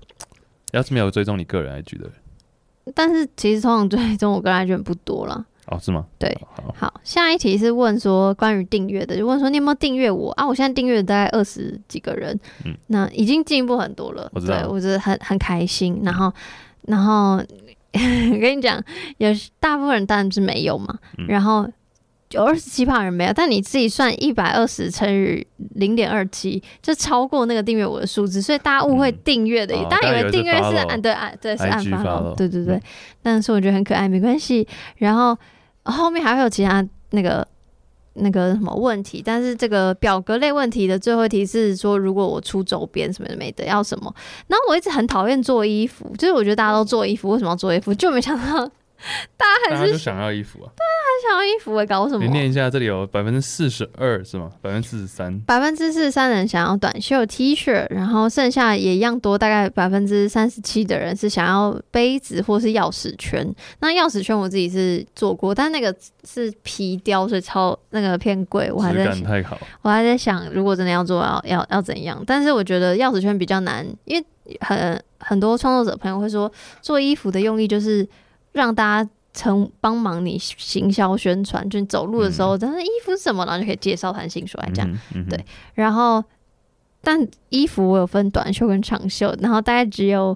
[0.71, 2.13] 要是没有追踪你个人 IG 的人。
[2.93, 6.05] 但是其实通常追踪我个人 IG 不多了哦，是吗？
[6.19, 10.47] 对，好，好，下一题是问说关于订阅的，就问说你有没有订阅我啊？
[10.47, 16.01] 我现在订阅大概二十几个人，嗯，那已经进步很多了，我对我觉得很很开心。
[16.03, 16.31] 然后，
[16.83, 17.43] 然后我
[18.39, 18.79] 跟你讲，
[19.17, 21.67] 有大部分人当然是没有嘛，嗯、然后。
[22.35, 25.45] 有二十七趴人没有，但你自己算一百二十乘以
[25.75, 32.75] 零点二七，就超过那个订阅我的数字，所以大家误会订阅的，嗯、大家以为订阅是按对按对是按发了，对对对。
[32.75, 32.81] 嗯、
[33.23, 34.67] 但是我觉得很可爱，没关系。
[34.97, 35.37] 然后
[35.83, 37.47] 后面还会有其他那个
[38.15, 44.13] 那个什么问题，但是这个表格类问题的最后一题是说，如果我出周边什么的没得要什么？
[44.47, 47.93] 然后我一直很讨厌做衣服，就是我觉得大家都做衣服，为什么要做衣服？
[47.93, 48.69] 就没想到。
[49.37, 50.67] 大家还是想要衣服啊！
[50.75, 52.25] 大家还想要衣服，哎，搞什么？
[52.25, 54.51] 你念一下，这里有百分之四十二是吗？
[54.61, 63.47] 百分之四十三，百分之四十三人想要短袖 T 恤，然后剩下也一样多，大概百分之三十七的人是想要杯子或是钥匙圈。
[63.79, 68.71] 那钥匙圈我自己是做过，但那个是皮雕，所以超那个偏贵。
[68.71, 69.43] 我还在想，
[69.81, 72.21] 我还在想，如果真的要做，要要要怎样？
[72.25, 74.25] 但是我觉得钥匙圈比较难，因为
[74.61, 78.07] 很很多创作者朋友会说，做衣服的用意就是。
[78.55, 84.97] 让大家成帮忙你行销宣传，就你走路的时候，但是衣服是什么，然后就可以介绍弹性说来这样，
[85.29, 85.45] 对。
[85.73, 86.23] 然后，
[87.01, 90.35] 但衣服我有分短袖跟长袖，然后大概只有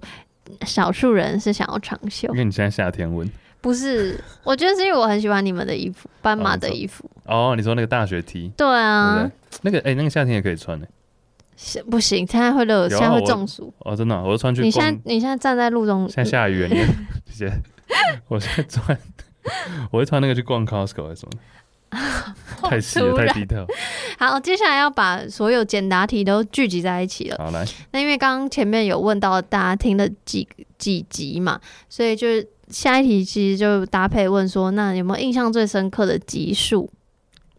[0.65, 2.27] 少数人是想要长袖。
[2.33, 3.27] 因为你现在夏天温？
[3.61, 7.09] 不是，我觉得是因为我很喜欢你们的衣服，斑马的衣服。
[7.25, 8.51] 哦，你说那个大学 T？
[8.57, 9.29] 对啊，
[9.61, 10.85] 那个哎、欸，那个夏天也可以穿呢。
[11.55, 13.73] 是不行，现在会热，现在会中暑。
[13.79, 14.61] 哦，真的、啊，我都穿去。
[14.61, 16.67] 你现在你现在站在路中，现在下雨，
[17.29, 17.61] 谢谢。
[18.27, 18.97] 我在穿，
[19.91, 21.39] 我会穿那个去逛 Costco 还是什么？
[22.69, 23.65] 太细了，太低调。
[24.19, 27.37] 好，接下来要把所有简答题都聚集在一起了。
[27.39, 27.65] 好，来。
[27.91, 31.59] 那因为刚刚前面有问到大家听了几几集嘛，
[31.89, 36.91] 所以就是下一题其实就搭配问说，那有没有印象最深刻的集数？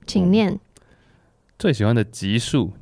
[0.06, 0.52] 请念。
[0.52, 0.60] 嗯、
[1.58, 2.72] 最喜欢的集数，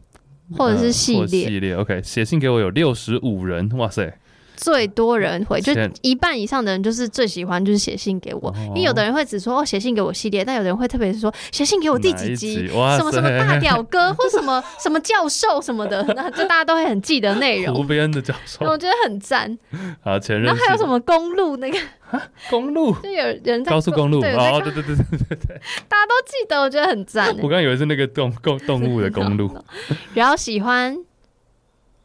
[0.57, 1.45] 或者是系列？
[1.45, 4.19] 呃、系列 OK，写信给我有六十五人，哇塞！
[4.59, 17.75] 最多人回，就一半以上的人就是最喜欢就是写信给我，因为有的人会只说哦写信给我系列，但有的人会特别说写信给我第几集，什么什么大屌哥或什么 什么教授什么的，那就大家都会很记得内容。
[17.77, 19.57] 湖边的教授，我觉得很赞。
[20.03, 20.47] 好，前任。
[20.47, 21.79] 然后还有什么公路那个
[22.51, 27.33] 公路， 就有人在高速公路，哦，对对对对对对，大家都记得，我觉得很赞。
[27.41, 29.49] 我刚以为是那个动动动物的公路，
[30.15, 30.97] 然后喜欢。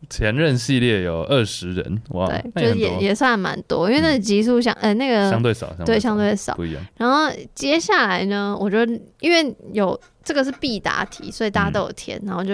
[0.10, 6.86] 前任系列有二十人，哇，对，就是也也算蛮多，因为那个集数相，呃，那个相对少，对，相对少，不一样。
[6.98, 12.54] 然后接下来呢，我觉得因为有这个是必答题，所以大家都有填，然后就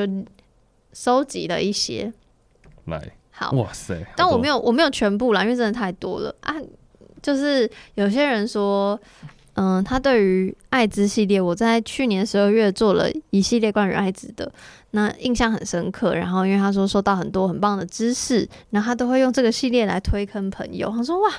[0.93, 2.12] 收集了一些。
[2.85, 6.35] 来，好，哇塞，但我没有我没有全部啦，因为真的太多了。
[6.41, 6.55] 啊。
[7.21, 8.99] 就是有些人说。
[9.55, 14.49] 嗯，他对于艾滋系列，我在去年十二月做了一系列关于艾滋的，
[14.91, 16.15] 那印象很深刻。
[16.15, 20.89] 然后因为他说收到很多很棒的知识，然后他都会用这个系列来推坑朋友。
[20.89, 21.30] 他说哇，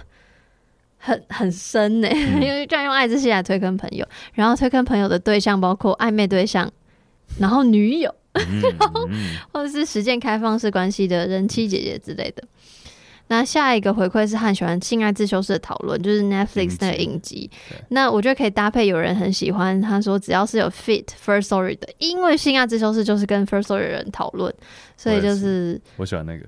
[0.98, 2.08] 很很深呢，
[2.40, 6.70] 因为这样用爱之系列来推坑朋友，然后推坑朋友的对象包括暧昧对象，
[7.38, 9.08] 然后女友，然后
[9.52, 12.44] 或者是实践开放式关系的人妻姐姐之类的。
[13.30, 17.48] 那下一个回馈是很喜欢性爱自修室的讨论，就是 Netflix 那个影集。
[17.90, 24.52] 那我觉得可以搭配，有人很喜欢，他说只要是有 fit First Story 的，因为性爱自修室就是跟 First Story 的人讨论，
[24.96, 26.44] 所以就是我喜欢那个，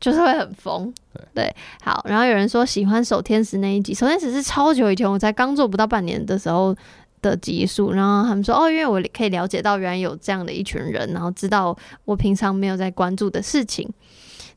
[0.00, 0.90] 就是会很疯。
[1.34, 2.02] 对，好。
[2.08, 6.74] 然后有人说喜欢守天使那一集，守天使是超久以前我才刚做不到半年的时候
[7.20, 13.86] 的集数，然后他们说哦，因为我可以了解到原来有这样的一群人，然后知道我平常没有在关注的事情。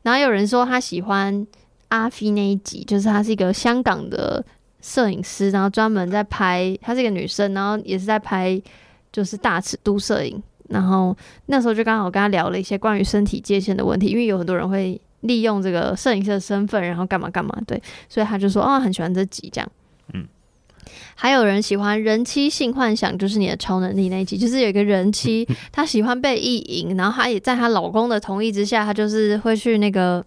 [0.07, 1.45] 然后有人说他喜欢
[1.89, 4.41] 阿飞那一集，就是他是一个香港的
[4.81, 8.57] 摄影师，然后专门在拍，她是一个女生，然后也是在拍
[9.11, 10.41] 就是大尺度摄影。
[10.69, 11.13] 然后
[11.47, 19.69] 那时候就刚好跟他聊了一些关于身体界限的问题，因为有很多人会利用这个摄影师的身份，然后干嘛干嘛，对，所以他就说、哦，很喜欢这集这样。
[20.13, 20.25] 嗯，
[21.15, 30.23] 还有人喜欢人妻性幻想，就是你的超能力那一集，就是有一个人妻， 她喜欢被意淫，然后她也在她老公的同意之下，她就是会去那个。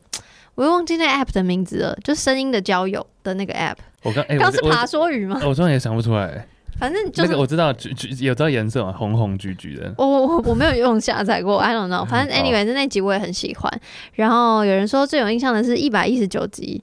[0.56, 3.76] 我又忘记那 app 的名字了，就声音的交友的那个 app。
[4.02, 5.40] 我刚刚、欸、是爬说语吗？
[5.46, 6.46] 我突然也想不出来。
[6.78, 8.92] 反正就是、那个我知道，橘橘有知道颜色嘛？
[8.92, 9.94] 红红橘橘的。
[9.96, 12.04] 我我我没有用下载过，I don't know。
[12.04, 13.80] 反正 anyway，那集我也很喜欢。
[14.14, 16.82] 然后有人说最有印象的是一百一十九集。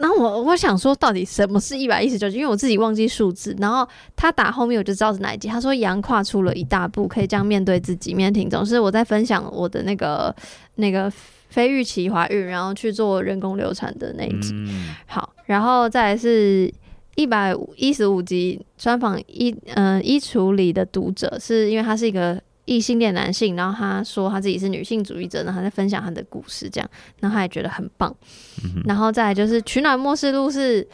[0.00, 2.36] 然后我我想说，到底什么是一百一十九集？
[2.38, 3.56] 因为我自己忘记数字。
[3.58, 5.48] 然后他打后面我就知道是哪一集。
[5.48, 8.64] 他说杨跨出了一大步，可以这样面对自己，面对听众。
[8.64, 10.34] 是我在分享我的那个
[10.76, 11.12] 那个。
[11.50, 16.70] 非预期怀孕，然后去做人工流产的那一集，嗯、好，然后再来是
[17.14, 28.14] 一百一十五集专访衣嗯衣橱里的读者，是因为他是一个异性恋男性，然后他说他自己是女性主义者，然后他在分享他的故事，这样，然后他也觉得很棒，
[28.62, 30.86] 嗯、然后再来就是取暖默示录是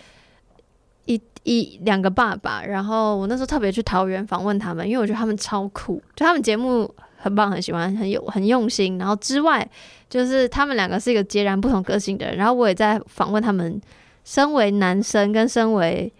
[1.06, 6.94] 一一两个爸爸，然后我那时候特别去桃园访问他们，因为我觉得他们超酷，就他们节目。
[7.16, 8.98] 很棒，很喜欢，很有很用心。
[8.98, 9.66] 然后之外，
[10.10, 12.36] 就是他们两个是一个截然不同个性的人。
[12.36, 13.80] 然后我也在访问他们，
[14.24, 16.12] 身为男生跟身为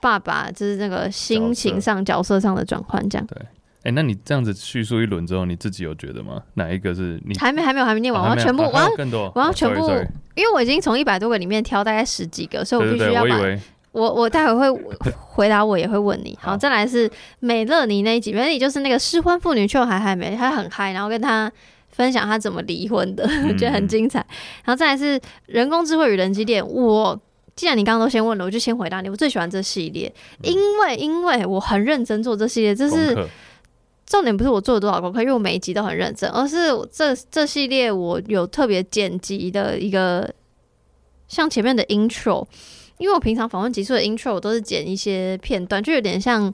[0.00, 3.24] 爸爸，就是那个心情上角色上的转换，这样。
[3.28, 3.38] 对，
[3.88, 6.42] 哎、欸，那你这样子叙述一轮之后，你自己有觉得吗？
[6.54, 8.22] 哪一个是你还没还没有还没念完？
[8.22, 9.88] 我要全部，我要更多，我要全部，
[10.34, 13.38] 因为我已经从一百多个里面挑大概十几个，所以我必须要把。
[13.92, 14.82] 我我待会会
[15.16, 16.38] 回答，我也会问你。
[16.40, 21.50] 好，再来是美乐妮那一集，美乐妮就是那个失婚妇女，却还还没，她很嗨，然后跟她
[21.88, 24.18] 分享她怎么离婚的，我 觉得很精彩。
[24.64, 27.18] 然后再来是人工智慧与人机恋，我
[27.56, 29.08] 既然你刚刚都先问了，我就先回答你。
[29.08, 33.16] 我最喜欢这系列，因为因为我很认真做这系列，这是
[34.08, 36.56] 重点，不是我做了多少功课，因为我每一集都很认真，而是
[36.90, 40.32] 这这系列我有特别剪辑的一个，
[41.28, 42.46] 像前面的 intro。
[42.96, 46.52] 因为我平常访问集数的 intro 我都是剪一些片段，就有点像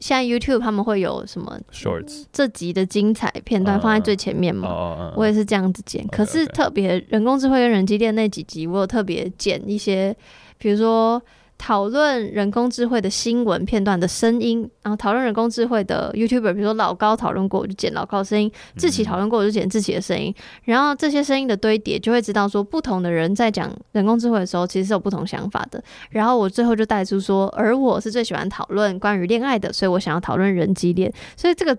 [0.00, 4.68] 现在 YouTube 他们会有什么 shorts 这集的精彩片段放在最前面嘛。
[4.68, 6.04] Uh, uh, uh, 我也是这样子剪。
[6.08, 10.12] 可是特别人工智慧跟人机恋那几集，我有特别剪一些，
[10.58, 11.22] 比如说
[11.56, 20.34] 讨论人工智慧的新闻片段的声音，然后讨论人工智慧的 YouTuber，比如说老高讨论过，我就剪老高的声音；志奇讨论过，我就剪志奇的声音。
[20.64, 25.82] 然后这些声音的堆叠，就会知道说不同的人在讲人工智慧的时候，其实是有不同想法的。
[26.10, 31.10] 然后我最后就带出说，而我是最喜欢讨论关于恋爱的，所以我想要讨论人机恋。
[31.36, 31.74] 所以这个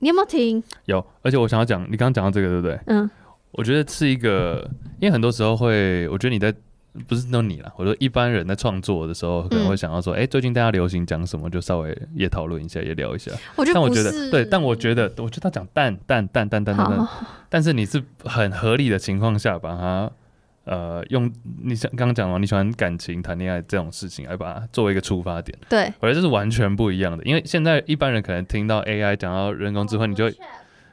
[0.00, 0.62] 你有没有听？
[0.84, 2.78] 有，而且我想要讲，你刚刚讲到这个，对不对？
[2.88, 3.08] 嗯，
[3.52, 4.68] 我觉得是一个，
[5.00, 6.54] 因为很多时候会，我觉得你在。
[7.08, 13.32] 不是弄你了，我说一般人在创作的时候可能会想要说，哎、嗯欸，最近大家流行讲什么，就稍微也讨论一下，也聊一下。
[13.56, 17.08] 我，但我觉得对，但我觉得，我觉得他讲淡淡淡淡淡淡，
[17.48, 20.12] 但是你是很合理的情况下把它，
[20.64, 21.32] 呃，用
[21.62, 25.58] 你像刚刚讲的，你喜欢感情、谈恋爱这种事情来把它作为一个出发点。
[25.70, 30.34] 对，我觉得这是完全不一样的，因为现在一般人可能听到 AI 讲到人工智慧，你就会。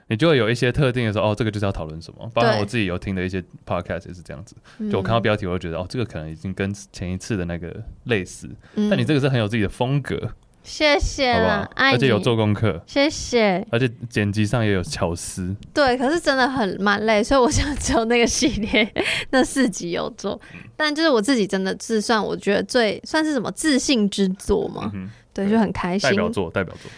[0.10, 2.30] 你就会有一些特定的时候，哦，这个就是要讨论什么。
[2.34, 4.56] 包括我自己有听的一些 podcast 也是这样子。
[4.92, 7.74] 就我看到标题，我就觉得，哦，这个可能已经跟前一次的那个
[8.06, 8.50] 类似。
[8.76, 10.32] 但你这个是很有自己的风格。
[10.62, 11.72] 谢谢，好不好？
[11.76, 12.82] 而且有做功课。
[12.86, 13.66] 谢谢。
[13.72, 15.56] 而且剪辑上也有巧思。
[15.74, 18.94] 对，可是真的很蛮累，所以我想只有那个系列
[19.32, 20.40] 那四集有做。
[20.76, 24.92] 但就是我自己真的是算我觉得最算是什么自信之作嘛。
[25.34, 26.10] 对，就很开心。
[26.10, 26.92] 代表作，代表作。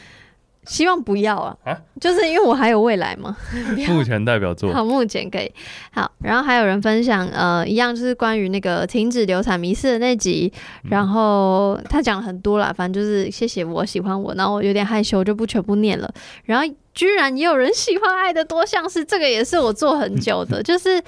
[0.72, 3.36] 希望不要啊，啊，就是因为我还有未来嘛。
[3.89, 5.51] 目前代表作，好，目前可以
[5.91, 6.09] 好。
[6.24, 10.49] 然后还有人分享，呃，一样就是关于那个停止流产迷失的那集，
[10.89, 16.09] 然后他讲了很多啦，反正就是谢谢我喜欢我，然后我有点害羞，就不全部念了。
[16.45, 21.03] 然后居然也有人喜欢爱的多项式，这个也是我做很久的， 就是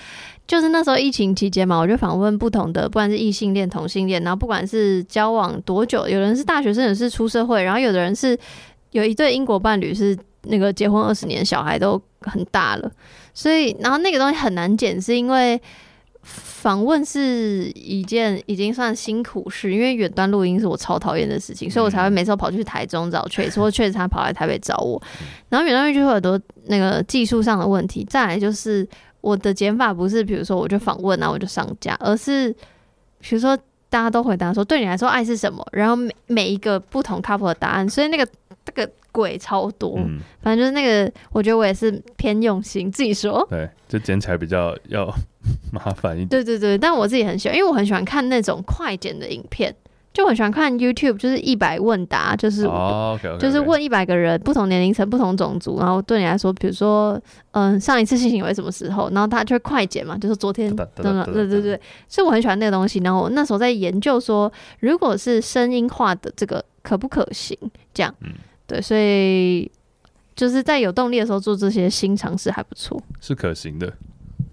[0.45, 8.38] 就是那时候疫情期间嘛，我就访问不同的，不管是异性恋、同性恋，然后不管是交往多久，有人是大学生，有人是出社会，然后有的人是。
[8.93, 12.91] 有一对英国伴侣是那个结婚二十年，小孩都很大了，
[13.33, 15.61] 所以然后那个东西很难剪，是因为
[16.21, 25.01] 访问是一件已经算辛苦事，因为远端录音是我超讨厌的事情，所以我才会每次都跑去台中找 Trace，或 Trace 他跑来台北找我，
[25.49, 28.87] 然后远端录音就会有很多那个技术上的问题，再来就是
[29.21, 32.51] 我的剪法不是比如说我就访问然后我就上架，而是
[33.19, 33.57] 比如说
[33.89, 38.27] 大家都回答说对你来说爱是什么，然后每每一个不同 couple 的答案，所以那个。
[38.66, 45.14] 这个鬼超多，嗯，反正就是那个，我觉得我也是偏用心，自己说，对，就剪起来比较要
[45.72, 46.30] 麻烦一点。
[46.30, 49.76] 对对对，但我自己很喜欢，因为我很喜欢看那种快剪的影片，
[50.14, 53.38] 就很喜欢看 YouTube，就是一百问答，就是、哦、okay, okay, okay.
[53.38, 57.20] 就是问一百个人，不同年龄层、不同种族，然后对你来说，比如说，
[57.51, 62.99] 嗯，上一次性行为什么时候，然后他就会快剪嘛，就是昨天，对对对对，所以我很喜欢那个东西。
[62.99, 67.55] 然后我那时候在研究说，如果是声音化的这个可不可行，
[67.93, 68.16] 这样。
[68.22, 68.32] 嗯
[68.66, 69.70] 对，所以
[70.36, 73.93] 就是在有动力的时候做这些新尝试还不错，是可行的。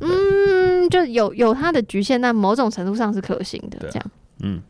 [0.00, 3.78] 嗯，就有有它的局限，但某种程度上是可行的。
[3.90, 4.10] 这样，
[4.42, 4.60] 嗯。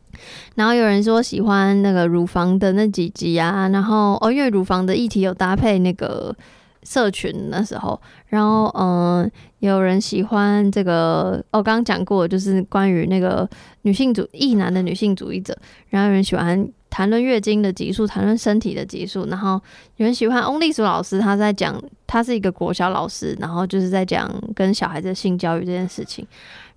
[0.57, 6.35] 然后有人说喜欢那个乳房的那几集啊，然后哦，因为乳房的议题有搭配那个
[6.83, 13.49] 社群那时候，然后嗯，有人喜欢这个，我刚刚讲过，就是关于那个
[13.83, 15.57] 女性主义男的女性主义者，
[15.89, 16.69] 然后有人喜欢。
[16.93, 19.53] 谈论月经的集数，谈论身体的集数，然后
[19.95, 26.27] 有人喜欢翁丽淑老师，他在讲，他是一个国小老师，然后就是在讲跟小孩子性教育这件事情。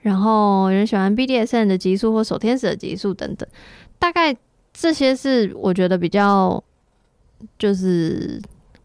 [0.02, 3.50] 然后有人喜欢 BDSM 的集数或手天使的集数等等，
[3.98, 4.38] 大概
[4.72, 6.64] 这些是我觉得比较，
[7.58, 8.40] 就是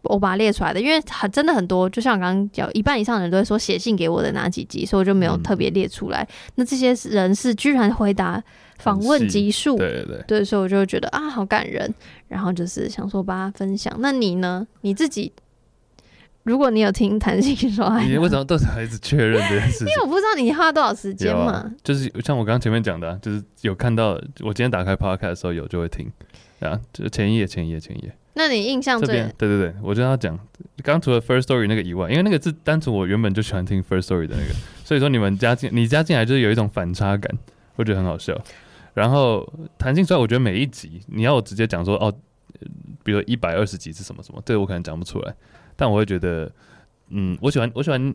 [0.09, 6.21] 我把它列出来的，因为很真的很多，就像我刚刚讲，一半以上的人都会说写信给我的哪几集，所以我就没有特别列出来。
[6.23, 8.43] 嗯、那这些人是居然回答。
[8.79, 11.93] 访问集数，对对对，对，所以我就觉得啊，好感人，
[12.29, 13.93] 然后就是想说把它分享。
[13.99, 14.65] 那你呢？
[14.83, 15.33] 你自己，
[16.43, 19.87] 如果你有听弹性说爱，你 为什么都是还是确认这件事情？
[19.91, 21.71] 因为我不知道你花了多少时间嘛、啊。
[21.83, 26.09] 就是像我刚刚前面讲的、啊，就是有看到我今天打开 Podcast 的时候有就会听
[26.59, 28.13] 啊，就前一页、前一页、前一页。
[28.33, 29.21] 那你印象最？
[29.37, 30.37] 对对对，我就要讲，
[30.83, 34.53] 刚除了 First Story 那个以外，因为那个是单纯我原本就喜欢听 First Story 的那个，
[34.85, 37.37] 所以说你们加进你加进来就是有一种反差感，
[37.75, 38.39] 我觉得很好笑。
[38.93, 39.45] 然后
[39.77, 42.13] 弹性出来，我觉得每一集你要我直接讲说哦，
[43.03, 45.33] 比如一百二十集是什么什么，这个我可能讲不出来。
[45.75, 46.51] 但我会觉得，
[47.09, 48.13] 嗯，我喜欢我喜欢，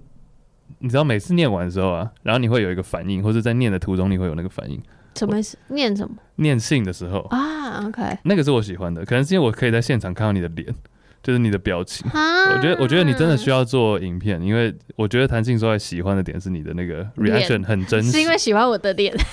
[0.79, 4.81] 你知道每次念完的时候啊，然后你会有一个反应，或者在念的途中你会有那个反应。
[5.15, 5.57] 什么意思？
[5.69, 6.15] 念什么？
[6.37, 10.75] 念信的时候啊，OK，那个是我喜欢的，可能是因为我可以在现场看到你的脸，
[11.23, 12.05] 就是你的表情。
[12.13, 19.15] 我觉得我觉得你真的需要做影片，因为我觉得谈性说爱喜欢的点是你的那个 reaction 很真实，是因为喜欢我的脸。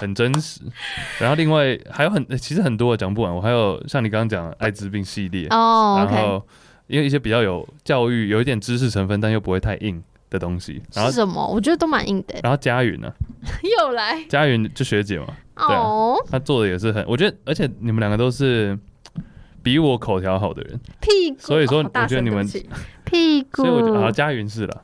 [0.00, 0.60] 很真实，
[1.18, 6.46] 然后另外还有很其实很多讲不完，我还有像你刚刚讲的艾滋病系列哦，然后
[6.86, 10.00] 因为一些比较有教育、有一点知识成分，但又不会太硬
[10.34, 10.82] 的东西。
[10.92, 11.46] 然后是什么？
[11.46, 12.38] 我觉得都蛮硬的。
[12.42, 13.10] 然后佳云呢？
[13.78, 14.22] 又来？
[14.28, 15.26] 佳云就学姐嘛。
[15.56, 18.78] 对、啊，哦、她做的也是很，我觉得，而且你们两个都是
[19.62, 20.78] 比我口条好的人。
[21.00, 21.36] 屁股。
[21.38, 22.44] 所以说，我觉得你们
[23.04, 23.62] 屁股。
[23.62, 24.82] 所以我觉得，好，佳云是了。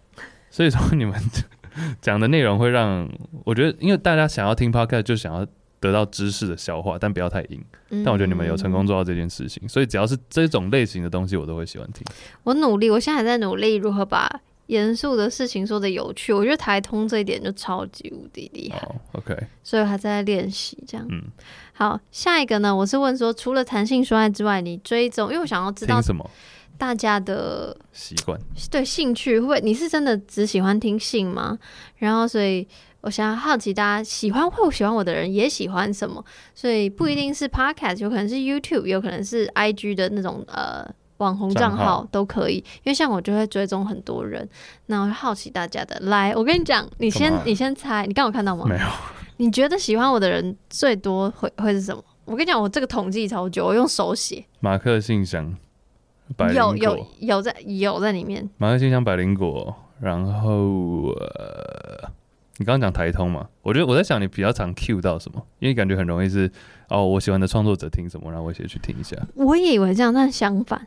[0.50, 1.14] 所以说， 你们
[2.00, 3.08] 讲的内容会让
[3.44, 5.46] 我觉得，因为大家想要听 podcast，就想要
[5.80, 7.64] 得到知识的消化，但不要太硬。
[8.04, 12.04] 但我觉得你们有成功做到这件事情，嗯、所以只要是这种类型的东西，我都会喜欢听。
[12.44, 14.28] 我努力，我现在还在努力如何把
[14.70, 16.32] 严肃的事情说的有趣。
[16.32, 18.78] 我觉得台通这一点就超级无敌厉害。
[18.86, 21.04] Oh, OK，所以我还在练习这样。
[21.10, 21.24] 嗯，
[21.72, 22.74] 好，下一个呢？
[22.74, 26.28] 我是问说，除了弹性说爱之外，你追踪，因为我想要知道什么。
[26.78, 28.40] 大家的习惯
[28.70, 31.58] 对兴趣会，你是真的只喜欢听性吗？
[31.96, 32.66] 然后，所以
[33.02, 36.24] 我想要好奇，大家喜欢或喜欢我的人也喜欢什么？
[36.54, 40.90] 所以不一定是 Podcast，有可能是 YouTube，有可能是 IG 的那种呃
[41.20, 42.56] 网红账号都可以。
[42.56, 44.46] 因为像我就会追踪很多人，
[44.86, 45.98] 那我会好奇大家的。
[46.00, 48.66] 来，我跟你讲，你先你先猜，你刚有看到吗？
[48.68, 48.86] 没有。
[49.36, 52.04] 你觉得喜欢我的人最多会会是什么？
[52.26, 54.44] 我跟你讲，我这个统计超久，我用手写。
[54.60, 55.56] 马克信箱。
[56.54, 58.48] 有有有在有在里面。
[58.56, 62.08] 马克信箱百灵果，然后呃，
[62.60, 63.48] 你刚刚讲台通嘛？
[63.62, 66.48] 我觉得我在想你比较常 cue 到什么，因为感觉很容易是
[66.90, 69.16] 哦，我喜欢的创作者听什么，然后我也去听一下。
[69.34, 70.78] 我也以为这样，但相反，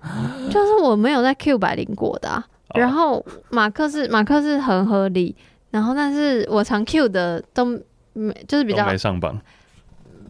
[0.52, 2.46] 就是我没有在 cue 百灵果的、啊。
[2.76, 5.36] 然后马克是马克是很合理，
[5.72, 7.66] 然后但是我常 cue 的都
[8.14, 9.42] 没，就是比较没上榜。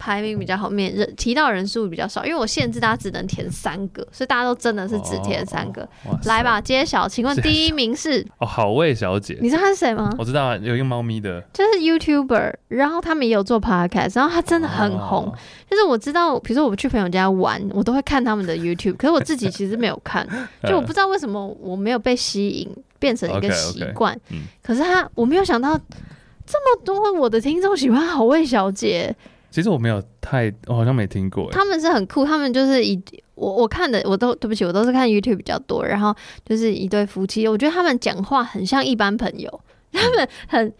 [0.04, 5.82] 排名比较后面，人提到人数比较少，因为我限制大家只能填三个，所以大家都真的是只填三个。
[6.06, 10.14] 哦、来吧，揭晓，请问第一名是哦，好味小姐，你知道她是谁吗？
[10.18, 15.28] 我知道，有一个猫咪的，就是 YouTuber，然后他们也有做 Podcast，然后他真的很红。
[15.28, 15.34] 哦、
[15.72, 20.28] 就是我知道，比如说我去朋友家玩，我都会看他们的 YouTube，可是我自己其实没有看，
[20.68, 24.14] 就我不知道为什么我没有被吸引，变成一个习惯。
[24.14, 25.80] Okay, okay, 嗯、可是他，我没有想到
[26.46, 29.16] 这么多我的听众喜欢好味小姐。
[29.54, 31.48] 其实我没有太，我好像没听过。
[31.52, 33.00] 他们是很酷，他们就是一
[33.36, 35.86] 我我看的，我都对不起，我都是看 YouTube 比较多。
[35.86, 36.12] 然后
[36.44, 40.74] 就是一对夫妻，我觉得他们讲话很像一般朋友，他们很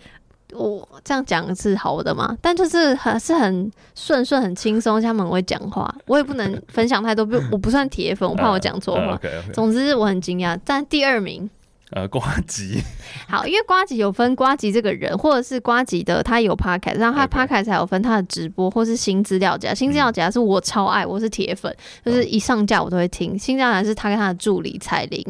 [0.54, 2.36] 我这样讲是好的嘛？
[2.42, 5.94] 但就是很是很顺顺、很轻松，他们会讲话。
[6.08, 9.22] 我也不能分享太多，不，我不算铁粉，我怕我讲错话。
[9.54, 11.48] 总之我很惊讶，但第二名。
[11.96, 12.82] 呃， 瓜吉
[13.28, 19.74] 好，因为瓜吉有分瓜吉这个人，或者是瓜吉的他有 podcast，然后他 podcast 还有分他的直播，或是新资料夹。
[19.74, 23.38] 新资料夹是我超爱，我是铁粉，就是一上架我都会听。
[23.38, 25.24] 新资料夹是他跟他的助理彩玲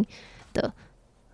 [0.53, 0.73] 的。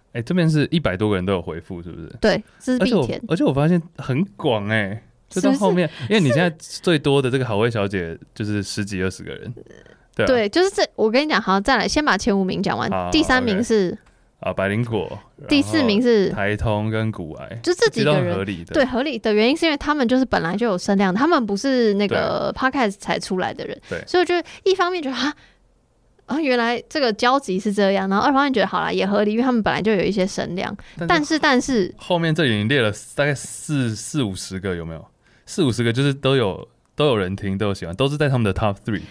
[0.08, 2.12] 哎、欸，这边是一百多个人都有回复，是不是？
[2.20, 3.22] 对，这是必填。
[3.28, 9.54] 而且我发现很广哎、欸，就到后面，是是因为你现在最多的这个好味小姐就是十几二十个人，
[10.16, 10.84] 对、啊、对，就是这。
[10.96, 13.96] 我跟你讲，好，再来先把前五名讲完，第三名是。
[14.40, 18.74] 啊，百灵果，第四名是台通跟古癌，就这几个人合理的。
[18.74, 25.34] 对，合理的原因是因为他们就是本来就有声量，他们不是那个 podcast 才出来的人，对，所以我觉得一方面觉得啊，
[26.28, 30.76] 啊，原来这个交集是这样，然后二方面觉得好了，也合理，因为他们本来就有一些声量，
[31.08, 35.06] 但是但是后面这里已经列了大概四四五十个有没有？
[35.46, 36.66] 四五十个就是都有
[36.96, 39.02] 都有人听，都有喜欢，都是在他们的 top three。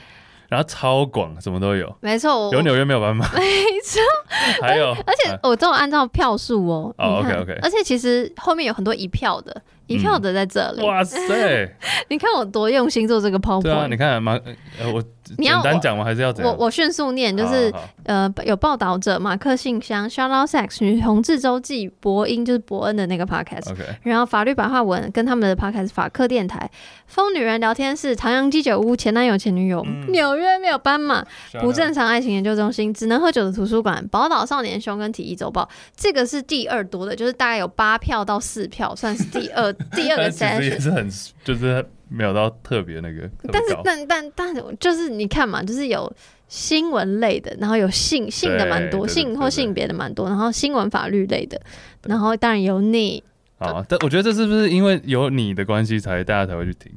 [0.48, 1.94] 然后超广，什么都有。
[2.00, 3.28] 没错，有纽约没有斑马。
[3.36, 3.40] 没
[3.84, 4.00] 错，
[4.62, 6.94] 还有，而且我都有按照票数哦。
[6.98, 7.58] 哦，OK OK。
[7.62, 10.82] 而且其实后面有很多一票的，一票的在这里。
[10.86, 11.18] 哇塞！
[12.08, 13.62] 你看我多用心做这个 PowerPoint。
[13.62, 14.38] 对啊，你看马，
[14.78, 16.04] 呃，我简单讲吗？
[16.04, 16.54] 还是要怎样？
[16.56, 17.72] 我我迅速念，就是
[18.04, 23.74] 呃，有报道者马克信箱 Out Sex 女同志周记，伯恩就是伯恩的那个 Podcast。
[24.02, 26.70] 然后法律白话文跟他们的 Podcast 法客电台。
[27.06, 31.24] 疯女人聊天室、唐阳鸡酒屋、前男友、前女友、纽、嗯、约没有斑马、
[31.60, 35.66] 不正常爱情研究中心、只能喝酒的图书馆、宝岛少年凶跟体育周报，
[35.96, 40.30] 这个是第二多的，就是大概有八票到四票，算是第二 第二个。
[40.30, 41.08] 其实也是很，
[41.44, 43.28] 就是没有到特别那个。
[43.52, 46.12] 但是但但但就是你看嘛，就是有
[46.48, 51.60] 新闻类的，然后有性性的蛮多，性或性别的蛮多，然后新闻法律类的，
[52.06, 53.22] 然后当然有你。
[53.58, 56.92] 啊，但我觉得这是不是因为有你的关系，才大家才会去听？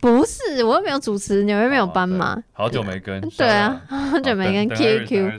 [0.00, 3.20] 不是，我又没有主持，纽约没有斑马，好久没跟。
[3.36, 5.38] 对啊，好久没跟 QQ。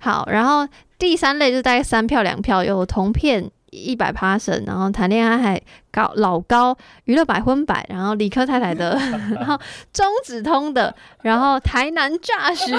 [0.00, 0.66] 好，然后
[0.98, 3.50] 第三类就是大概三票两票，有同片
[3.84, 5.60] 一百 p a s s o n 然后谈恋爱还
[5.90, 8.98] 高老高娱乐百分百，然后理科太太的，
[9.36, 9.58] 然后
[9.92, 12.72] 中子通的，然后台南诈死。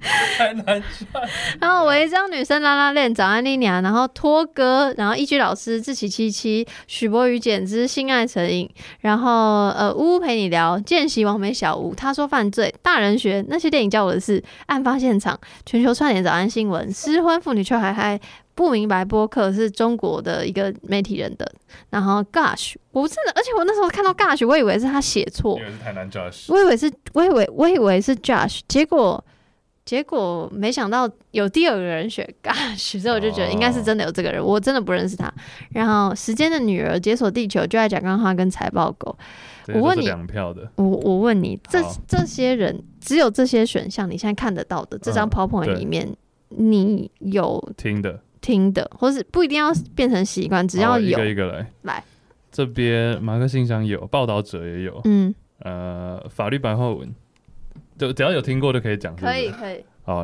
[0.36, 1.28] 太难赚。
[1.60, 8.68] 然后违章女生拉拉链，早安莉娘，然后托哥，然后一居老师，志祺七七，许博宇简直，性爱成瘾，
[9.00, 18.18] 然后呃，呜呜陪你聊，见习王美小吴，他说犯罪，大人学那些电影教我的事，案发现场，全球串联早安新闻，失婚妇女却还还
[18.54, 21.50] 不明白播客是中国的一个媒体人的，
[21.90, 29.22] 然后 Gosh，我真的，而且我那时候看到 Gosh，我以为是他写错，以为是台南 Josh，我以为是，我以为我以为是 Josh，结果。
[29.90, 35.28] 结果没想到有第二个人选 Gosh，所以我就觉得应该是真的有这个人，我真的不认识他。
[35.70, 39.18] 然后时间的女儿解锁地球就爱讲干话跟财报狗。
[39.74, 40.08] 我问你，
[40.76, 46.08] 我我问你，这这些人只有这些选项，你现在看得到的这张 PowerPoint 里面，
[46.50, 48.20] 你有听的。
[48.40, 51.08] 听的，或是不一定要变成习惯，只要有。
[51.08, 51.66] 一个一个来。
[51.82, 52.04] 来。
[52.52, 55.34] 这边马克信箱有，报道者也有，嗯。
[55.58, 57.12] 呃，法律白话文。
[58.00, 59.84] 就只要有听过就可以讲，可以可以。
[60.04, 60.22] 好，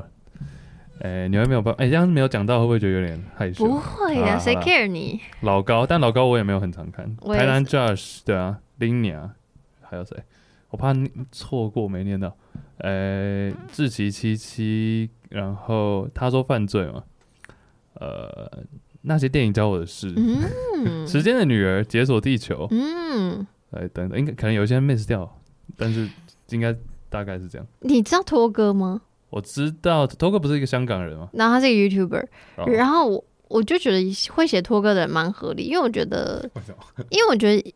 [1.01, 3.67] 哎、欸，你会没有办，哎、欸，这样没有讲到，会不会觉得有点害羞？
[3.67, 5.21] 不会呀，谁 care 你？
[5.43, 7.15] 老高，但老高我也没有很常看。
[7.17, 9.29] 台南 Josh 对啊，Linia
[9.83, 10.17] 还有谁？
[10.71, 10.95] 我怕
[11.31, 12.35] 错过没念到。
[12.79, 17.05] 哎、欸，志祺七七，然后他说犯罪嘛，
[18.01, 18.65] 呃，
[19.03, 25.39] 那些电影教我的事，嗯， 时间的女儿解锁地球，嗯，哎，等等，应该可能有些 miss 掉，
[25.77, 26.09] 但是
[26.49, 26.75] 应该。
[27.09, 27.67] 大概是这样。
[27.81, 29.03] 你知道托哥吗？
[29.31, 31.29] 我知道托哥不是一个香港人吗？
[31.33, 32.25] 然后他是一个 YouTuber，、
[32.57, 34.01] 哦、然后我我就觉得
[34.33, 36.49] 会写托哥的人蛮合理，因为我觉得，
[37.11, 37.75] 因为我觉得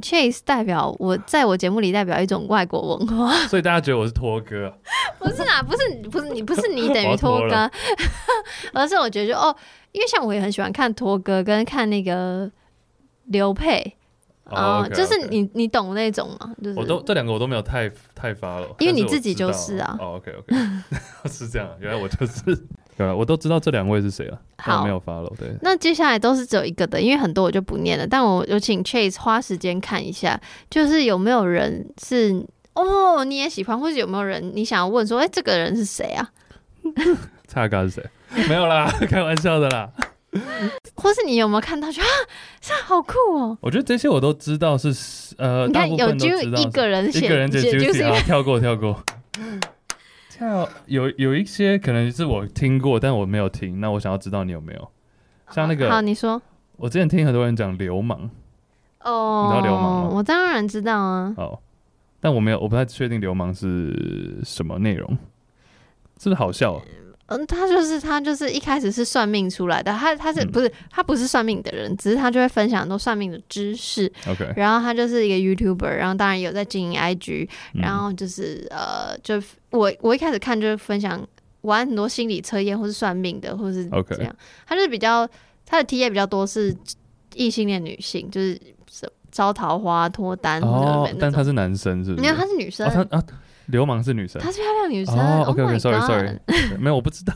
[0.00, 4.76] Chase 代表我在我节目里代表一种外国文化， 所以大家觉得我是托哥。
[5.18, 7.70] 不是啊，不是不是你不是你等于托哥，
[8.74, 9.54] 而是我觉得就哦，
[9.92, 12.50] 因为像我也很喜欢看托哥跟看那个
[13.26, 13.95] 刘沛。
[14.46, 14.94] 哦，oh, okay, okay.
[14.94, 16.54] 就是你你懂那种吗？
[16.62, 19.96] 就是、我都这两个我都没有太太发了，因为你自己就是啊。
[20.00, 20.56] 哦、oh,，OK OK，
[21.28, 22.56] 是这样，原来我就是，
[22.96, 25.32] 对我都知道这两位是谁了，好，没有发了。
[25.38, 28.06] 对，那接下来都是只有一个的，因为很多我就不念了。
[28.06, 30.40] 但我有请 Chase 花时间看一下，
[30.70, 32.44] 就是有没有人是
[32.74, 36.30] 哦你也喜欢，或者有没有人你想要问说，哎、欸，这个人是谁啊？
[37.48, 38.10] 蔡哥是谁？
[38.48, 39.90] 没有啦，开玩笑的啦。
[40.94, 41.90] 或是你有没有看到？
[41.90, 42.06] 就啊，
[42.60, 43.58] 这好酷哦！
[43.60, 44.88] 我觉得这些我都知道是
[45.38, 49.02] 呃，你看有就一个人写，一个人写 juicy 啊，跳过跳过。
[50.30, 53.80] 跳有有一些可能是我听过，但我没有听。
[53.80, 54.88] 那我想要知道你有没有
[55.50, 55.90] 像那个？
[55.90, 56.40] 好，你说。
[56.76, 58.28] 我之前听很多人讲流氓
[59.00, 60.10] 哦，你知道流氓吗？
[60.12, 61.32] 我当然知道啊。
[61.38, 61.58] 哦，
[62.20, 65.10] 但我没有，我不太确定流氓是什么内容，
[66.18, 66.82] 是不是好笑啊？
[67.26, 74.10] 嗯，他就是他就是一开始是算命出来的，他他是不是他不是算命的人，只是他就会分享很多算命的知识。
[74.28, 81.26] OK，然后他就是一个 YouTuber，然后当然有在经营 IG，然后就是呃，就我我一开始看就是分享
[81.62, 84.36] 玩很多心理测验，或是算命的，或是这样。
[84.64, 85.28] 他就是比较
[85.64, 86.72] 他的 TA 比较多是
[87.34, 88.60] 异性恋女性，就是
[89.32, 90.62] 招桃花脱单。
[90.62, 92.22] 哦，但他是男生是不是？
[92.22, 92.88] 没有，他是女生。
[93.10, 93.24] 哦
[93.66, 95.16] 流氓是女生，她是漂亮女生。
[95.18, 96.38] 哦，OK OK，Sorry，Sorry，
[96.78, 97.34] 没有，我不知道。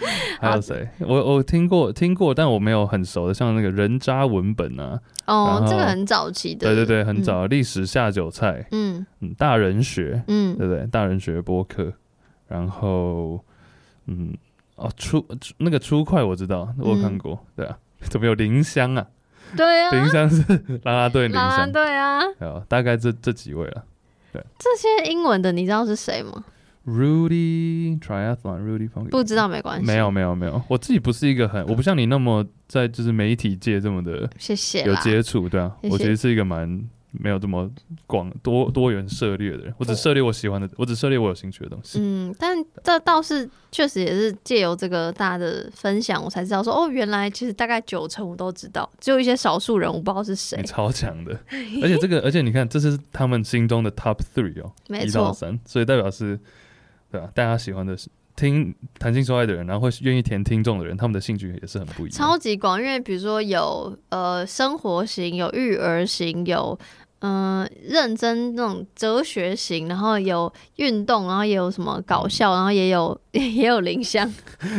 [0.40, 0.88] 还有谁？
[1.00, 5.00] 我我听过听过，但我没有很熟的，像那个人渣文本啊。
[5.26, 6.68] 哦，这个很早期的。
[6.68, 7.46] 对对对，很早。
[7.46, 8.64] 历史下酒菜。
[8.70, 10.22] 嗯嗯，大人学。
[10.28, 10.86] 嗯，对不对？
[10.86, 11.92] 大人学播客。
[12.46, 13.42] 然后，
[14.06, 14.32] 嗯，
[14.76, 15.26] 哦，初
[15.56, 17.44] 那个初快我知道，我看过。
[17.56, 17.76] 对啊，
[18.08, 19.04] 怎么有林香啊？
[19.56, 20.42] 对啊，林香是
[20.84, 21.72] 啦啦队林香。
[21.72, 22.20] 对啊。
[22.40, 23.84] 有大概这这几位了。
[24.32, 26.44] 对，这些英文的你知道是谁吗
[26.86, 29.86] ？Rudy Triathlon，Rudy 不知道没关系。
[29.86, 36.88] 没有没有没有，我自己不是一个很，我不像你那么在就是媒体界这么的，谢谢有接触，对啊，我其实是一个蛮。
[37.12, 37.70] 没有这么
[38.06, 41.98] 广多多元涉猎的人，我只涉猎我喜欢的，我只涉猎我有兴趣的东西。
[42.00, 50.62] 嗯，但这倒是确实也是借由这个大家的分享，我才知道说哦，原来其实大概九成我都知道，只有一些少数人我不知道是谁。
[50.64, 51.32] 超强的，
[51.82, 56.38] 而且这个，而且你看，这是他们心中的 top three 哦，没错，一到三，所以代表是，
[57.10, 58.08] 对啊，大家喜欢的是。
[58.38, 62.80] 听谈情说爱的人，然后会愿意填听众的人，他们的兴趣也是很不一样，超级广。
[62.80, 66.78] 因为比如说有呃生活型，有育儿型，有
[67.18, 74.32] 嗯、呃、认真那种哲学型，然后有运动，然后也有什么搞笑，然后也有 也有林香。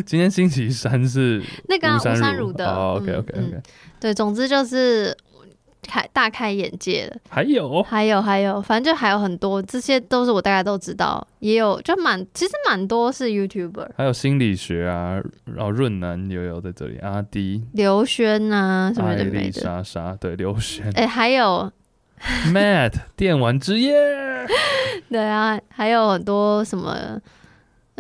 [0.06, 2.66] 今天星期三是那个吴三如的。
[2.74, 3.62] 哦，OK OK OK，嗯、
[4.00, 5.14] 对，总之就是。
[5.90, 7.82] 开大开眼界了，还有？
[7.82, 21.72] 还有还有，反正就还有很多，这些都是我大概都知道，也有就蛮其实蛮多是 YouTuber，还有心理学啊，然后润南也有在这里，阿迪、刘轩啊什么的，艾丽莎莎对刘轩，哎、欸、还有
[22.54, 23.96] Matt 电玩之夜，
[25.10, 27.20] 对啊，还有很多什么。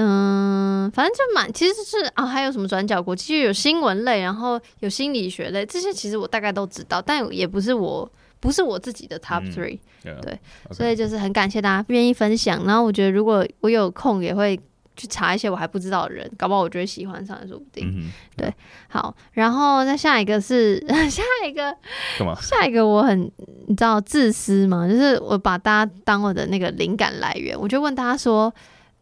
[0.02, 10.40] 嗯，反正就蛮，其实是啊，还有什么转角国际，其实有新闻类，然后有心理学类，这些其实我大概都知道，但也不是我不是我自己的 top three，嗯 yeah, 对
[10.70, 10.74] ，okay.
[10.74, 14.60] 所以就是很感谢大家愿意分享，然后我觉得如果我有空也会。
[14.96, 17.88] 去查一些我还不知道的人，搞不好我觉得喜欢上也说不定。
[17.88, 18.54] 嗯、对，
[18.90, 20.78] 好，然后再下一个是
[21.10, 21.74] 下一个
[22.18, 22.36] 干嘛？
[22.42, 23.32] 下一个我很
[23.68, 24.90] 你知道自私吗？
[24.90, 28.54] 就是我把大家当我的那个灵感来源，我就问大家说。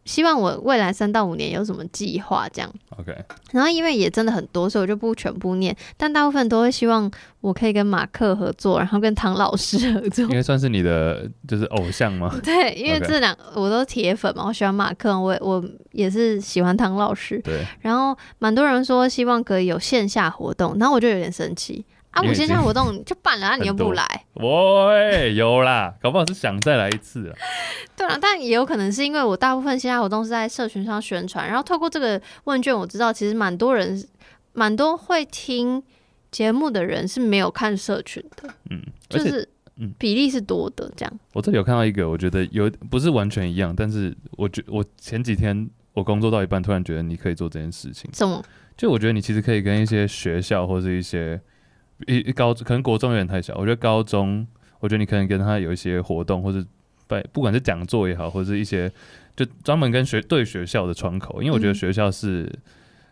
[0.08, 2.48] 希望我未来三到五年有什么计划？
[2.48, 3.14] 这样，OK。
[3.52, 7.10] 然后因为也真的很多，所以我就不全部念，但大部分都会希望
[7.42, 10.24] 我可以跟马克合作，然后跟唐老师合作。
[10.26, 12.34] 应该算是你的就是偶像吗？
[12.42, 17.38] 对，因为这两个我都铁粉嘛，我喜欢马克，我我也是喜欢唐老师。
[17.44, 17.66] 对。
[17.82, 21.84] 然后蛮多人说希望可以有线下活动，然后我就有点生气。
[22.10, 22.22] 啊！
[22.22, 24.24] 我线下活动就办了，啊，你又不来。
[24.34, 27.36] 喂，有啦， 搞不好是想再来一次啊。
[27.96, 34.02] 对啊，但也有可能是因为我大部分线下活动是在社群上宣传，然后透过这个问卷，我知道其实蛮多人，
[34.52, 35.82] 蛮多会听
[36.30, 38.48] 节目的人是没有看社群的。
[38.70, 39.46] 嗯，就是
[39.76, 41.20] 嗯，比例是多的这样。
[41.34, 48.10] 我这里有看到一个，我觉得有不是完全一样，但是我觉我前几天我工作到一半，突然觉得你可以做这件事情。
[48.12, 48.42] 怎么？
[48.76, 51.40] 就我觉得你其实可以跟一些学校或是一些。
[52.06, 54.46] 一一高可能国中有点太小，我觉得高中，
[54.78, 56.64] 我觉得你可能跟他有一些活动，或者
[57.08, 58.90] 不不管是讲座也好，或者是一些
[59.34, 62.44] 就专门跟学对学校的窗口，因为我觉得学校是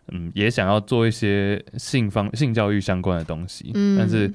[0.07, 4.25] 嗯，嗯也想要做一些性方性教育相关的东西，嗯、但是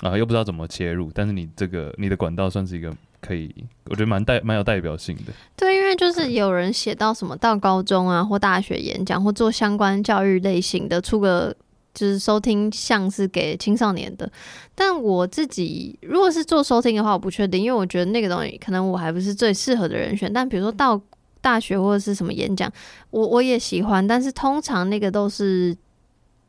[0.00, 3.54] 啊、呃、又不知道怎么切入，但是你这个你的管道算是一个可以，
[3.84, 5.32] 我觉得蛮代蛮有代表性的。
[5.56, 11.54] 对，因为就是有人写到什么到高中啊或大学演讲或做相关教育类型的出个。
[11.92, 14.30] 就是收听像是给青少年的，
[14.74, 20.32] 但我自己如果是做收听的话，我不确定，因为我觉得那个东西可能我还不是最适合的人选。
[20.32, 21.00] 但比如说到
[21.40, 22.70] 大学或者是什么演讲，
[23.10, 25.76] 我我也喜欢，但是通常那个都是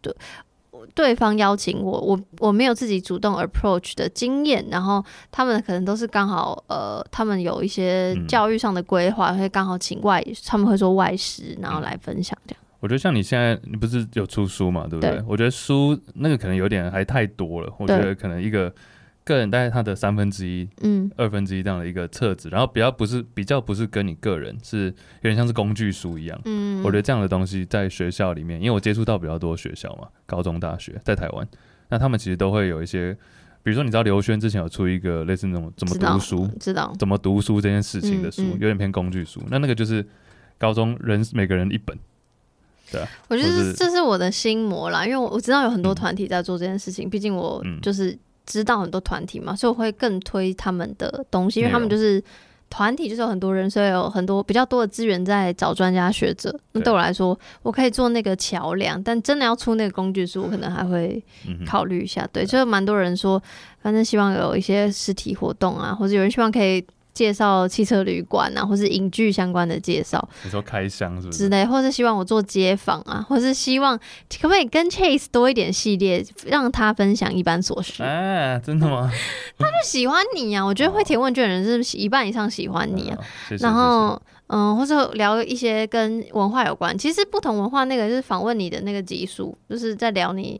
[0.01, 0.13] 对
[0.93, 12.61] 对方邀请我，我我没有自己主动 approach 的经验，然后他们可能都是刚好呃，他们有一些教育上的规划，会刚好请外，他们会说外师，然后来分享这样。
[12.82, 15.11] 我觉得像你现在，你不是有出书嘛，对不对？
[15.11, 17.71] 对，我觉得书那个可能有点还太多了。
[17.77, 18.73] 我觉得可能一个
[19.23, 26.41] 个人大概他的三分之一、嗯，二分之一这样的一个册子，然后比较不是比较不是跟你个人，是有点像是工具书一样。
[26.45, 31.47] 嗯，我觉得这样的东西在学校里面，因为我接触到比较多学校嘛，高中、大学在台湾，
[31.89, 33.13] 那他们其实都会有一些，
[33.61, 39.39] 比如说你知道刘轩之前有出一个类似那种怎么读书，知道怎么读书这件事情的书，嗯嗯、有点偏工具书。
[39.51, 40.03] 那那个就是
[40.57, 41.95] 高中人每个人一本。
[42.91, 52.21] 对，我觉得这是我的心魔啦，因为我我知道有很多团体在做这件事情，毕、嗯、竟我就是知道很多团体嘛，所以我会更推他们的东西，因为他们就是
[52.69, 56.53] 团体，就是有很多人，所以有很多比较多的资源在找专家学者。
[56.73, 61.23] 那对我来说，我可以做那个桥梁，但真的要出那个工具书，我可能还会
[61.65, 62.27] 考虑一下。
[62.33, 63.41] 对，就蛮多人说，
[63.81, 66.85] 反正希望有一些实体活动啊，或者有人希望可以。
[67.14, 70.28] 介绍汽车旅馆啊，或是影剧相关的介绍。
[70.43, 71.38] 你说开箱是不是？
[71.39, 78.01] 之类，或是希望我做街访啊，或是希望可不可以跟 Chase 多一点系列，让他分享一般琐事。
[78.03, 79.12] 哎，真的吗？
[79.59, 80.66] 他就喜欢你啊！
[80.66, 83.18] 我觉得会填问卷的人是一半以上喜欢你啊。
[83.20, 83.24] 哦、
[83.59, 86.97] 然后，嗯，或者聊一些跟文化有关。
[86.97, 90.59] 其实不同文化那个就是访问你的那个集数，就是在聊你。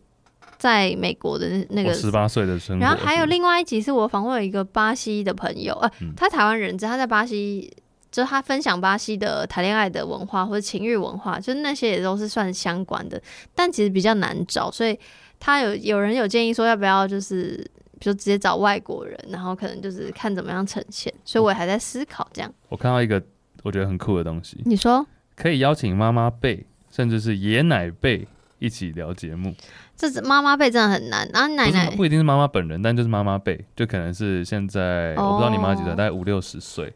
[0.62, 7.76] 在美国的那个十八岁的生活，然后还有另外一集是我访问了一个巴西的朋友，呃，他台湾人，他在巴西，
[8.12, 13.20] 就他分享巴西的谈恋爱的文化或者情欲文化，就是那些也都是算相关的，
[13.56, 14.96] 但其实比较难找，所以
[15.40, 22.54] 他有有人有建议说要不要就是，比如直接找外国人，然后可能就是看怎么样呈现，所以我也还在思考这样。
[22.70, 23.20] 我看到一个
[23.64, 25.04] 我觉得很酷的东西，你说
[25.36, 28.28] 可以邀请妈妈辈，甚至是爷奶辈
[28.60, 29.56] 一起聊节目。
[30.02, 36.92] 这是妈妈辈真的很难，然后奶奶不，不一定是妈妈本人，但就是妈妈辈，就可能是现在、哦、我不知道你妈几岁，大概五六十岁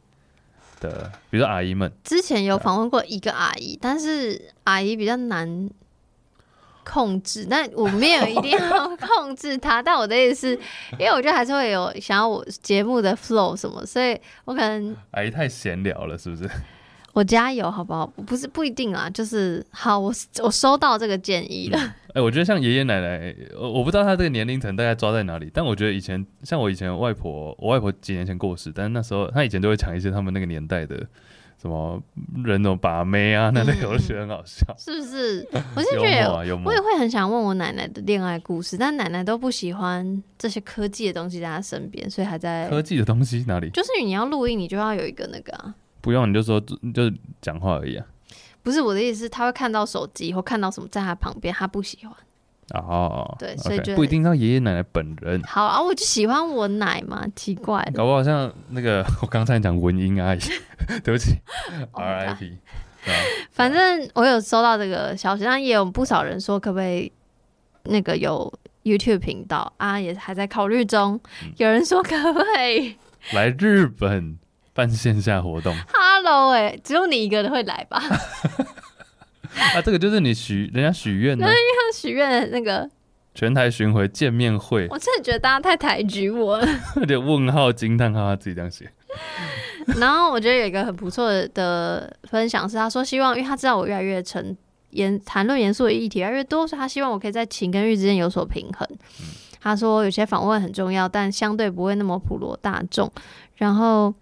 [0.80, 1.92] 的，比如说阿姨们。
[2.04, 5.70] 之前有访问过一个阿姨，但是阿姨比较难
[6.84, 9.84] 控制，但我没有一定要 控制她。
[9.84, 10.60] 但我的意思是，
[10.94, 16.50] 因为我觉得还是会有想要我节目的 flow 什么，所以我可能阿姨太闲聊了，是不是？
[17.16, 18.06] 我加油，好不好？
[18.28, 20.14] 不是不一定啊，就是好，我
[20.44, 21.80] 我收到这个建议了。
[21.80, 31.08] 哎、嗯欸，我觉得像爷爷奶奶，我我不知道他这个年龄层大概抓在哪里，但我觉得以前像我以前外婆，我外婆几年前过世，但是那时候她以前都会讲一些他们那个年代的
[31.62, 31.98] 什么
[32.44, 35.48] 人那种把妹啊，那那个我就觉得很好笑，嗯、 是不是？
[35.74, 36.34] 我是觉得
[36.66, 43.70] 我也会很想问我奶奶的恋爱故事，但奶奶都不喜欢这些科技的东西在她身边，所以还在科技的东西哪里？
[43.70, 45.74] 就是你要录音，你就要有一个那个啊。
[46.06, 48.06] 不用，你就说就讲话而已啊。
[48.62, 52.16] 不是我的意思是，他会看到手机或看到什么在他旁边，他不喜欢。
[52.76, 55.42] 哦，对，所以就不一定要爷爷奶奶本人。
[55.42, 57.84] 好啊，我就喜欢我奶嘛，奇怪。
[57.96, 60.40] 搞不好像那个我刚才讲文英阿姨，
[61.04, 61.34] 对不起
[61.94, 62.58] ，RIP。
[63.50, 67.12] 反正我有收到这个消息，但也有不少人说可不可以
[67.86, 68.52] 那个有
[68.84, 71.20] YouTube 频道啊，也还在考虑中。
[71.44, 72.96] 嗯、有人说可不可以
[73.34, 74.38] 来日本
[74.76, 77.98] 办线下活动？Hello，哎、欸，只有你一个人会来吧？
[79.58, 82.88] 啊，这个就是你许人家许愿的，人家许愿 那个
[83.34, 84.86] 全台巡回见面会。
[84.90, 86.68] 我真的觉得大家太抬举我了，
[86.98, 88.92] 有点问号惊叹号，他自己这样写。
[89.98, 94.58] 然后我觉得有一个很不错的分享是，他说希望，因为他知道我越来越沉
[94.90, 98.86] 严谈论严肃的议题越来越多，所以他希望我可以在情跟欲之间有所平衡。
[98.92, 99.26] 嗯、
[99.62, 103.10] 他说有些访问很重要，但相对不会那么普罗大众。
[103.56, 104.14] 然后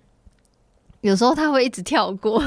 [1.04, 2.44] 有时候他会一直跳过。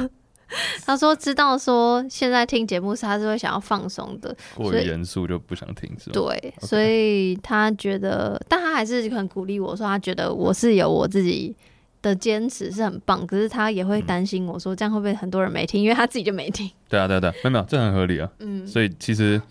[0.87, 6.13] 他说：“知道说现在听节目是他是会想要放松的，过于严肃就不想听，是吧？
[6.13, 11.53] 对.所以他觉得，但他还是很鼓励我说，他觉得我是有我自己
[12.01, 16.71] 的坚持是很棒，可是他也会担心我说这样会不会很多人没听，因为他自己就没听。
[16.89, 18.31] 对啊，对啊，对啊，没有没有，这很合理啊。
[18.39, 19.43] 嗯，所以其实，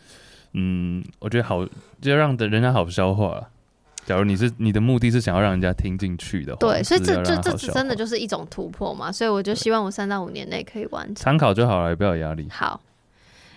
[0.54, 1.68] 嗯，我觉得好，
[2.00, 3.46] 就让的人家好消化。”
[4.06, 12.48] 假如你是你的目的是想要让人家听进去的话，对，所以这这这真的就是一种突破嘛，所以我就希望我三到五年内可以完成，参考就好了，也不要有压力。
[12.52, 12.80] 好，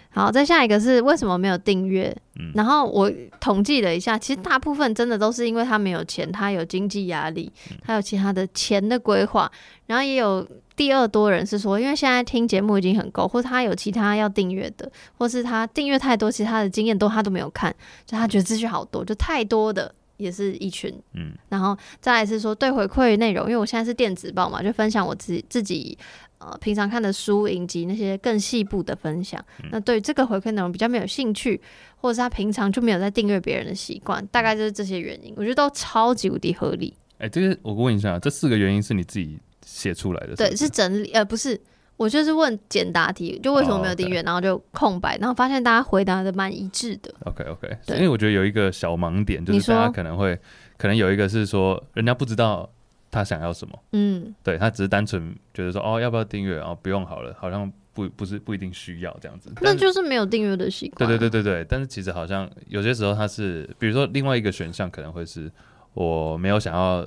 [0.09, 2.17] 好，再下一个是为什么没有订阅？
[2.39, 7.53] 嗯，然后我统计了一下，其实大部分真的都是因为他没有钱，他有经济压力，
[7.85, 9.53] 他有其他的钱的规划，
[9.85, 17.75] 然后也有第二多人是说，因为现在听节目已经很够，或者他有其他要订阅的，或是他订阅太多，其他的经验都他都没有看，
[18.07, 19.95] 就他觉得资讯好多，就太多的。
[20.19, 25.97] 也是一群，嗯，然后再来是说对回馈内容，因为我现在是电子报嘛，就分享我自己自己
[26.39, 29.43] 呃平常看的书、影集那些更细部的分享。
[29.63, 31.61] 嗯、那对这个回馈内容比较没有兴趣，
[31.97, 36.93] 或者是他平常就没有在订阅别人的习惯，大概就是这些原因，我觉得都超级无敌合理。
[37.19, 40.37] 哎、欸，这个我问一下，这四个原因是你自己写出来的是是？
[40.37, 41.61] 对，是整理，呃，不是。
[41.99, 44.27] 我就是问简答题，就为什么没有订阅，oh.
[44.29, 47.13] 然后就空白，然后发现大家回答的蛮一致的。
[47.25, 50.39] OK OK，对，因为我觉得有一个小盲点，就是大家可能会
[50.77, 52.71] 可能有一个是说，人家不知道
[53.11, 56.61] 他想要什么，嗯，对他只是单纯觉得说，哦，要不要订阅？
[56.61, 59.53] 哦，不用好了，好像不不是不一定需要这样子。
[59.61, 61.05] 那就是没有订阅的习惯。
[61.09, 65.51] 对对对对对，但是其实好像有些时候他是，比如说另外一个选项可能会是
[65.95, 67.05] 我没有想要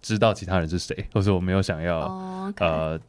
[0.00, 2.54] 知道其他人是谁，或者我没有想要、oh.
[2.60, 3.00] 呃。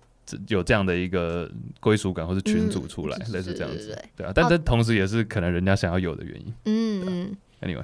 [0.48, 1.50] 有这样的一个
[1.80, 4.32] 归属感，或是群组出来，嗯、类似这样子，对，啊。
[4.36, 6.54] 但这同时也是可能人家想要有的原因。
[6.66, 7.38] 嗯嗯。
[7.62, 7.84] Anyway，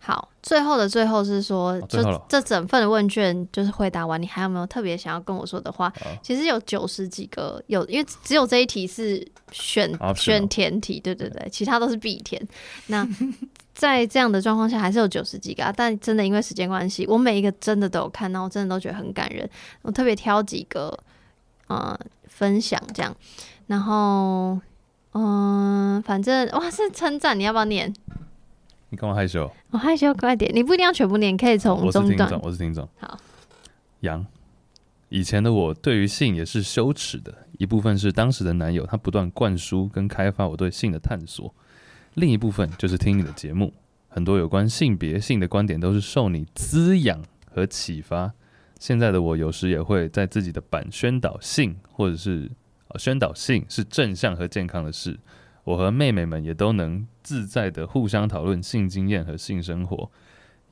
[0.00, 5.86] 好，最后的最后是说，哦、就这整份的问卷就是回答完，你还有没有特别想要跟我说的话？
[6.00, 12.44] 哦、其实有九十几个，有因为只有这一题是选、哦、选填题，对对对，对其他都是必填。
[12.88, 13.06] 那
[13.72, 15.72] 在这样的状况下，还是有九十几个啊。
[15.74, 19.48] 但真的因为时间关系，我每一个真的都有看到，我真的都觉得很感人。
[19.82, 20.92] 我特别挑几个。
[21.66, 21.98] 呃，
[22.28, 23.16] 分享这样，
[23.66, 24.60] 然后，
[25.12, 27.94] 嗯、呃，反正哇，是称赞，你要不要念？
[28.90, 29.50] 你干嘛害羞？
[29.70, 30.54] 我害羞，快点！
[30.54, 32.04] 你不一定要全部念，可以从中段。
[32.04, 32.88] 我是听众，我是听众。
[32.98, 33.18] 好，
[34.00, 34.24] 杨，
[35.08, 41.52] 以前的我对于性也是羞耻的，一部分是当时的男友他不断灌输跟开发我对性的探索，
[42.14, 43.72] 另一部分就是听你的节目，
[44.08, 48.32] 很多有关性别性的观点都是受你滋养和启发。
[48.84, 52.50] 现在的我有时也会在自己的版宣导性，或者是
[52.98, 55.18] 宣导性是正向和健康的事。
[55.64, 60.10] 我和妹妹们也都能自在的互相讨论性经验和性生活。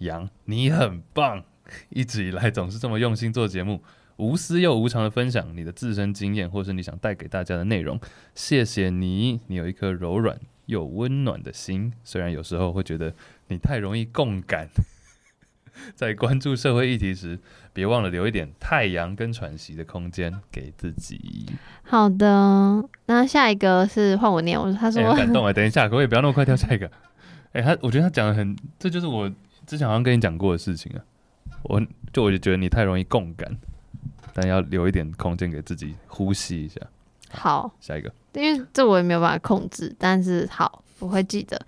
[0.00, 1.42] 杨，你很棒，
[1.88, 3.82] 一直以来总是这么用心做节目，
[4.18, 7.98] 无私又无偿的分享你的自身经验，或是你想带给大家的内容。
[8.34, 13.14] 谢谢你，你有一颗柔软又温暖的心，虽然有时候会觉得
[13.48, 14.68] 你太容易共感。
[15.96, 17.38] 在关注社会议题时，
[17.72, 21.46] 别忘了留一点太阳跟喘息的空间给自己。
[21.82, 24.58] 好的，那下一个是换我念。
[24.58, 26.86] 我说，他说、欸、感动哎，等一下，可不可以不要那么快跳下一个？
[27.52, 29.30] 哎、欸，他我觉得他讲的很，这就是我
[29.66, 31.00] 之前好像跟你讲过的事情啊。
[31.64, 31.80] 我
[32.12, 33.56] 就我就觉得你太容易共感，
[34.32, 36.80] 但要留一点空间给自己呼吸一下。
[37.30, 40.82] 好，下一个，因为这我也没有办法控制，但是好。
[41.02, 41.60] 我会记得。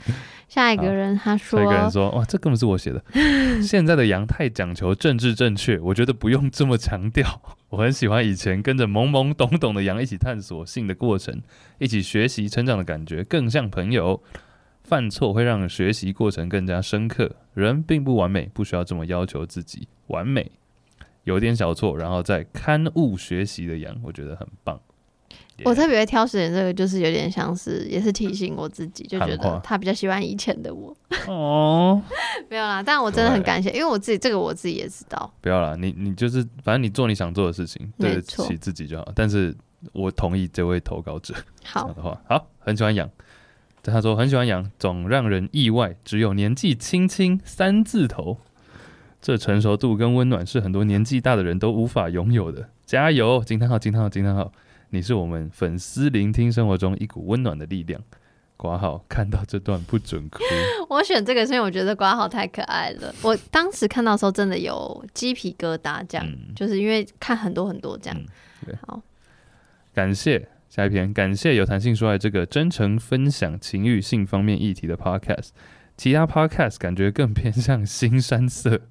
[0.48, 3.04] 下一个人他说：“下一个人说，哇，这根本是我写的。
[3.60, 7.42] 现在的杨太讲求政治正确，我觉得不用这么强调。
[7.70, 11.42] 我很喜欢以前跟着懵懵懂懂的杨一起探索性的过程，
[11.78, 14.22] 一起学习成长的感觉，更像朋友。
[14.84, 17.36] 犯错会让学习过程更加深刻。
[17.54, 20.52] 人并不完美，不需要这么要求自己完美。
[21.24, 24.78] 有点小错，然后再刊物学习的羊，我觉得很棒。”
[25.64, 30.94] 我特别会挑选这个，就是有点像是，也是提醒我自己，就觉得他比较喜欢以前的我。
[31.28, 32.02] 哦，
[32.50, 35.32] 没有啦，但我真的很感谢，因为我自己这个我自己也知道。
[35.40, 39.12] 不要啦，你你就是反正你做你想做的事情，对得起自己就好。
[39.14, 39.54] 但是
[39.92, 41.32] 我同意这位投稿者
[41.62, 43.08] 好的话，好，很喜欢养。
[43.82, 48.38] 他说很喜欢养，总让人意外，只有年纪轻轻三字头，
[49.20, 52.70] 这成熟度跟温暖是很多年纪大的人都无法拥有的。
[52.86, 53.44] 加油！
[53.44, 53.78] 惊叹号！
[53.78, 54.08] 惊叹号！
[54.08, 54.50] 惊叹号！
[54.94, 58.00] 你是我们粉丝聆听生活中一股温暖的力量。
[58.56, 60.38] 括号看到这段不准哭。
[60.88, 63.12] 我选这个是因为我觉得括号太可爱了。
[63.20, 68.18] 我当时看到的时候真的有鸡皮疙瘩，这样、嗯、就是因为看很多很多这样。
[68.68, 69.02] 嗯、好，
[69.92, 75.48] 感谢下一篇，感谢有弹性说爱这个真诚分享情欲性方面议题的 podcast。
[75.96, 78.82] 其他 podcast 感觉更偏向新山色，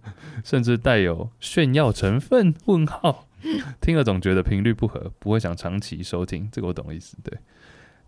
[0.44, 2.54] 甚至带有炫耀成分。
[2.66, 3.28] 问号。
[3.82, 6.50] 听了总觉得频率不合，不会想长期收听。
[6.52, 7.18] 这个我懂意思。
[7.24, 7.38] 对，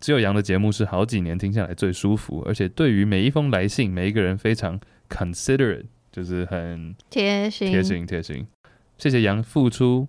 [0.00, 8.46] 只有杨的节目是好几年听下来最舒服，而且对于每一封来信，每一个人非常 considerate，就是很贴心、贴心、贴心。
[8.98, 10.08] 谢谢杨付出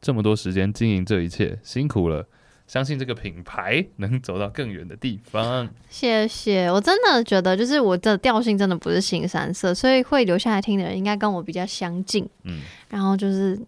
[0.00, 2.28] 这么多时间经营这一切，辛苦了。
[2.66, 5.68] 相信这个品牌能走到更远的地方。
[5.88, 12.28] 谢谢，我真的觉得就是我的调性真的不是新三色，所以会留下来听的人应该跟我比较相近。
[12.42, 12.60] 嗯，
[12.90, 13.58] 然后就是。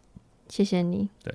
[0.48, 1.08] 谢谢你。
[1.22, 1.34] 对，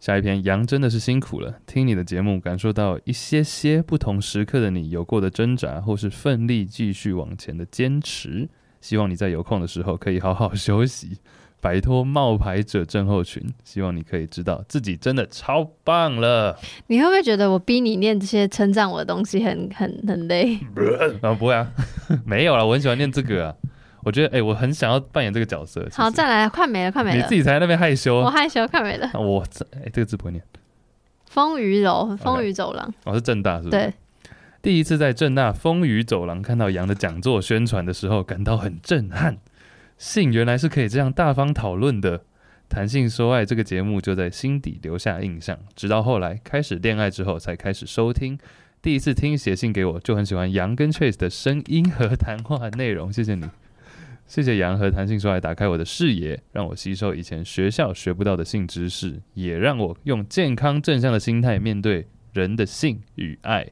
[0.00, 1.60] 下一篇杨真的是辛苦了。
[1.66, 8.48] 听你的节目，感受到一些些不同时刻的你有过的挣扎，或是奋力继续往前的坚持。
[8.80, 11.18] 希望你在有空的时候可以好好休息，
[11.62, 13.40] 摆脱冒牌者症候群。
[13.62, 16.58] 希望你可以知道自己真的超棒了。
[16.88, 20.56] 你会不会觉得我逼你念这些称赞我的东西很很很累？
[21.22, 21.70] 啊， 不会啊，
[22.26, 23.54] 没有啦，我很喜欢念这个啊。
[24.04, 25.86] 我觉得，哎、欸，我很想要扮演这个角色。
[25.92, 27.16] 好，再来，快没了，快没了。
[27.16, 28.16] 你自己才在那边害羞。
[28.16, 29.06] 我害羞，快没了。
[29.08, 30.42] 啊、我这，哎、欸，这个字不会念。
[31.26, 32.86] 风雨柔，风雨走廊。
[33.04, 33.10] Okay.
[33.10, 33.70] 哦，是正大是不是？
[33.70, 33.94] 对。
[34.60, 39.38] 第一次在正大风雨走廊看到杨的讲座宣传的时候，感到很震撼。
[39.98, 42.22] 信原来是可以这样大方讨论的。
[42.68, 48.38] 谈性说爱这个节目就在心底留下印象，直到后来开始恋爱之后才开始收听。
[48.80, 53.12] 第一次听写信给我，就很喜欢杨跟 Chase 的声音和谈话内容。
[53.12, 53.46] 谢谢你。
[54.32, 63.68] 谢谢杨和谈性说爱打开我的视野，让我吸收以前学校学不到的性知识，也让我用健康正向的心态面对人的性与爱。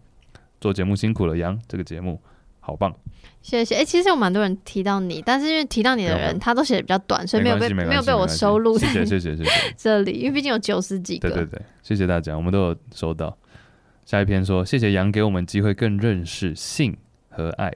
[0.60, 2.20] 做节目辛苦了，杨，这个节目
[2.58, 2.94] 好棒。
[3.40, 3.76] 谢谢。
[3.76, 8.76] 哎、欸，其实有蛮多人提到你，但是因为提到你的人他都写的比较短，所以没有被没，没有被我收录。
[8.76, 9.50] 谢谢谢谢谢谢。
[9.78, 11.30] 这里因为毕竟有九十几个。
[11.30, 13.34] 对对对，谢谢大家，我们都有收到。
[14.04, 16.94] 下一篇说，谢谢杨给我们机会更认识性
[17.30, 17.72] 和爱。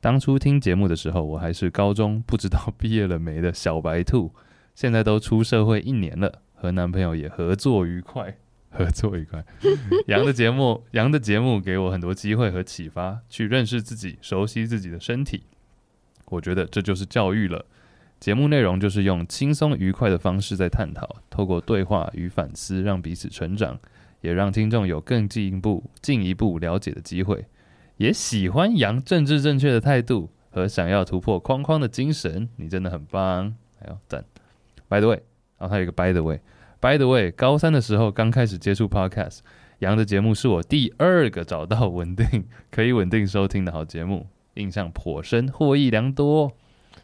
[0.00, 4.32] 当初听节目的时候，我还是高中不知道毕业了没的小白兔。
[4.74, 8.38] 现在都出社会一年了，和男朋友也合作愉快，
[8.70, 9.44] 合作愉快。
[10.08, 15.42] 杨的节目，杨的节目给我很多机会和启发，去认识自己，熟悉自己的身体。
[16.26, 17.66] 我觉得这就是教育了。
[18.18, 23.78] 节目内容就是用轻松愉快的方式在探讨，透过对话与反思，让彼此成长，
[24.22, 27.44] 也让听众有更进一步、进一步了解的机会。
[28.00, 34.24] 也喜欢杨政治正确的态度和想要突破框框的精神，你真的很棒，还有赞。
[34.88, 35.22] By the way，
[35.58, 39.40] 然后还有一个 By the way，By the way，高三的时候刚开始接触 Podcast，
[39.80, 46.50] 杨的节目是我第二个找到稳定可以稳定收听的好节目，印象颇深，获益良多。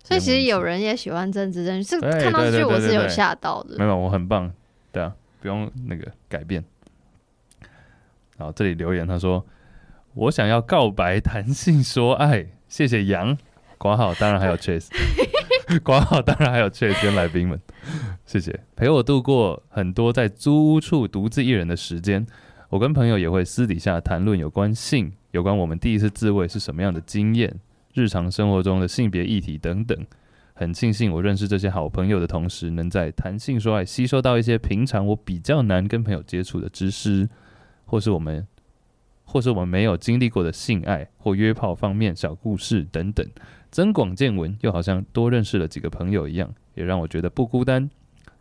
[0.03, 3.77] 所以其实有人也喜欢政治正确，是看到这句我是有吓到的。
[3.77, 4.51] 没有，我很棒，
[4.91, 6.65] 对啊，不用那个改变。
[8.39, 9.45] 然后这里留言他说。
[10.17, 13.37] 我想要告白，谈性说爱，谢谢杨，
[13.77, 14.89] 括号当然还有 Chase，
[15.85, 17.61] 括号当然还有 Chase 跟来宾们，
[18.25, 22.27] 谢谢陪我度过很多在租屋处独自一人的时间。
[22.71, 27.55] 我跟朋友也会私底下谈论有关性，有关我们第一次自慰是什么样的经验，
[27.93, 29.99] 日常生活中的性别议题等等。
[30.55, 37.29] 很庆幸我认识这些好朋友的同时，能在谈性说爱吸收到一些平常我比较难跟朋友接触的知识，
[37.85, 38.47] 或是我们。
[39.27, 43.27] 或是我们没有经历过的性爱或约炮方面小故事等等，
[43.71, 47.91] 增广见闻，又好像多认识了几个朋友一样，也让我觉得不孤单。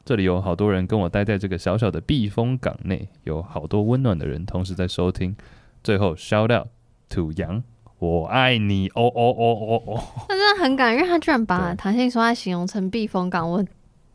[0.06, 5.36] 这里有好多人跟我待在这个小小的避风港内，有好多温暖的人同时在收听。
[5.84, 6.68] 最后，shout out
[7.10, 7.64] to 杨，
[7.98, 10.04] 我爱你哦哦哦哦哦！
[10.28, 13.66] 他真的很感人，因为他居然把弹性说话形容成避风港，我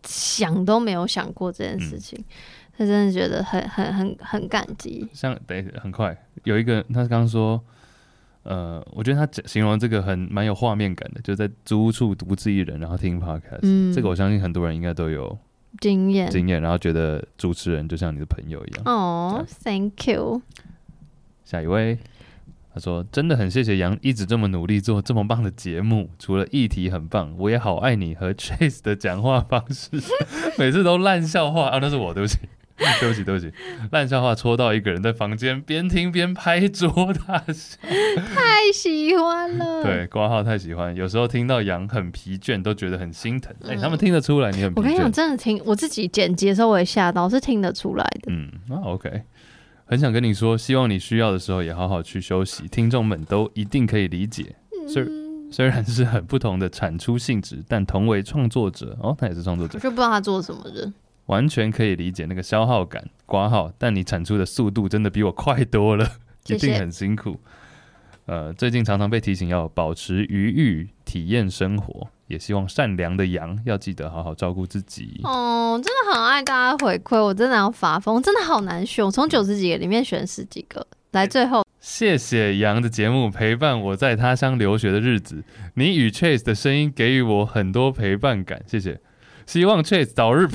[0.04, 2.16] 想都没有想过这件事情。
[2.20, 2.24] 嗯
[2.80, 5.06] 他真的觉得很很很很感激。
[5.12, 7.62] 像等很快有一个，他刚刚说，
[8.42, 15.38] 呃，我觉得他形容这个很蛮有画面感的，就在租屋处独自一人，然后听 podcast，嗯，这个我相信很多人应该都有
[15.78, 18.82] 经验经验，然后觉得主持人就像你的朋友一样。
[18.86, 20.40] 哦，Thank you。
[21.44, 21.98] 下一位，
[22.72, 29.90] 他说：“真的很谢谢杨一直这么努力做这么棒的节目，除了议题很棒，我也好爱你和 Chase 的讲话方式，
[30.56, 32.38] 每次都烂笑话啊，那是我，对不起。”
[32.98, 33.52] 对不起，对不起，
[33.92, 36.90] 烂笑话戳到一个人在房间边听边拍桌
[37.26, 37.76] 大笑，
[38.34, 39.82] 太喜欢了。
[39.84, 43.54] 对，挂号太喜欢，有时候听到羊很疲倦，都觉得很心疼。
[43.64, 44.82] 哎、嗯欸，他们听得出来你很疲倦。
[44.82, 48.32] 我跟你讲，真的听我自己剪辑的时候，我也吓到，是听得出来的。
[48.32, 49.22] 嗯，那 OK，
[49.84, 52.66] 很想跟你说，希望你需要的时候也好好去休息。
[52.68, 54.56] 听众们都一定可以理解。
[54.88, 60.90] 虽、嗯、虽然是很不同的产出性质，但同为创作者哦，他也是创作者，我就不知道他做什么的。
[61.30, 66.04] 完全可以理解那个消耗感，挂号，但你产出的速度真的比我快多了，
[66.48, 67.40] 一定很辛苦。
[68.26, 75.20] 呃，最近常常被提醒要保持余裕，体验生活，也希望善良的羊要记得好好照顾自己。
[75.22, 89.00] 哦，真的很爱大家回馈，我真的要发疯，真的好难选，我从九十几个里面选十几个来，最后谢谢羊的节目陪伴我在他乡留学的日子，你与 Chase 的声音给予我很多陪伴感，谢谢。
[89.50, 90.46] 希望 Chase 早日，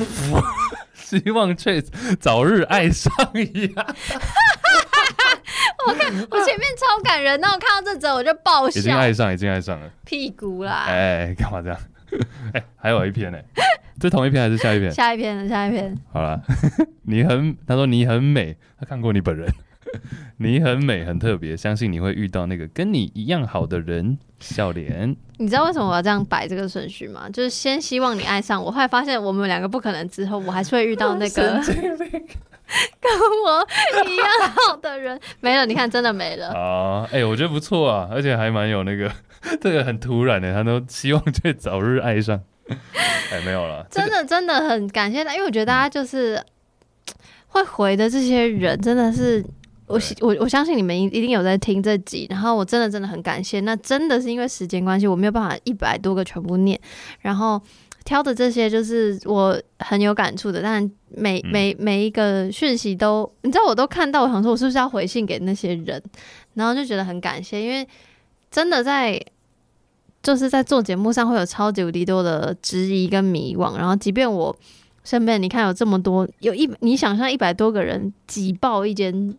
[0.96, 1.88] 希望 Chase
[2.18, 3.86] 早日爱上一样。
[5.86, 8.80] 我看我前面超感人，那我看到这则我就爆笑。
[8.80, 9.90] 已经爱上，已经爱上了。
[10.06, 10.86] 屁股啦！
[10.88, 11.78] 哎，干嘛这样？
[12.56, 13.38] 哎，还有一篇呢，
[14.00, 14.90] 这同一篇还是下一篇？
[14.90, 15.94] 下一篇，下一篇。
[16.14, 16.42] 好了，
[17.04, 19.46] 你很，他说你很美，他看过你本人。
[20.38, 24.18] 你很美，很特别，相信你会遇到那个跟你一样好的人。
[24.38, 27.28] 笑脸，你知道为什么我要这样摆这个顺序吗？
[27.32, 33.12] 就是先希望你爱上我，后来发现我们两个不可能，之后我还是会遇到那个 跟
[33.46, 33.68] 我
[34.06, 35.18] 一样好的人。
[35.40, 36.50] 没了，你看，真的没了。
[36.50, 39.10] 啊，哎，我觉得不错啊，而且还蛮有那个，
[39.62, 42.40] 这个很突然的，他都希望就早日爱上。
[43.32, 46.40] 哎，没有了，真的真的很感谢他，因为我觉得大家就是
[47.48, 49.44] 会回的这些人，真的是。
[49.88, 53.60] 我我我相信你们一一定有在听这集，然后我真的真的很感谢。
[53.60, 56.80] 那真的是因为时间关系，我没有办法一百多个全部念，
[57.20, 57.62] 然后
[58.04, 60.60] 挑的这些就是我很有感触的。
[60.60, 66.02] 但每每每一个讯息都，你知道我都看到，我想说我是不是要回信给那些人，
[66.56, 67.88] 然后就觉得很感谢，因为
[68.50, 69.24] 真的在
[70.24, 74.58] 就是在做节目上会有超级无敌多的质疑跟迷惘，然后即便我
[75.04, 79.38] 身边你看有这么多，有一你想象一百多个人挤爆一间。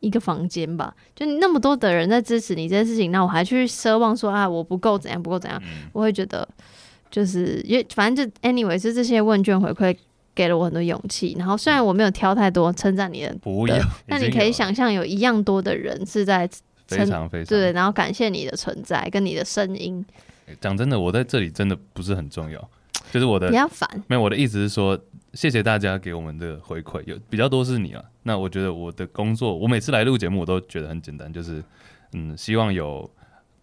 [0.00, 6.48] 一个房间吧，就那么多的人在支持你这件事情，那我还去奢望说啊，我不够怎样，不够怎样，嗯、我会觉得
[7.10, 9.96] 就是因为反正就 anyway 是这些问卷回馈
[10.34, 11.34] 给了我很多勇气。
[11.38, 13.76] 然后虽然我没有挑太多称赞你的，不要，
[14.06, 16.48] 但你可以想象有一样多的人是在
[16.86, 17.46] 非常非常。
[17.46, 20.04] 对，然后感谢你的存在跟你的声音。
[20.60, 22.70] 讲真的，我在这里真的不是很重要，
[23.12, 24.98] 就是我的比较烦，没有我的意思是说。
[25.34, 28.02] 谢谢大家给我们的回馈，有比较多是你啊。
[28.22, 31.62] 那我觉得我的工作，我每次来录节目，我都觉得很简单，就是
[32.14, 33.08] 嗯，希望有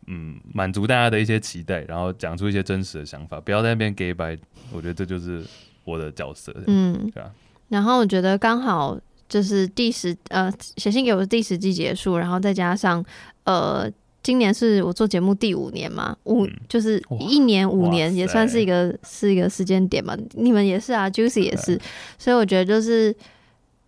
[0.06, 4.38] 嗯满足大家的一些期待，然后讲出一些真实的想法，不要在那边给白。
[4.72, 5.44] 我觉得这就是
[5.84, 7.32] 我的角色，嗯，对啊。
[7.70, 13.04] 然后我觉得刚好就是第十呃写信给我的第十季结束，然后再加上
[13.46, 13.92] 呃。
[14.26, 20.18] 今年是我做节目第五年嘛，五、嗯、就是一年五年也算是一个是一个时间点嘛。
[20.32, 21.80] 你们也是啊，Juicy 也是，
[22.18, 23.16] 所以我觉得就是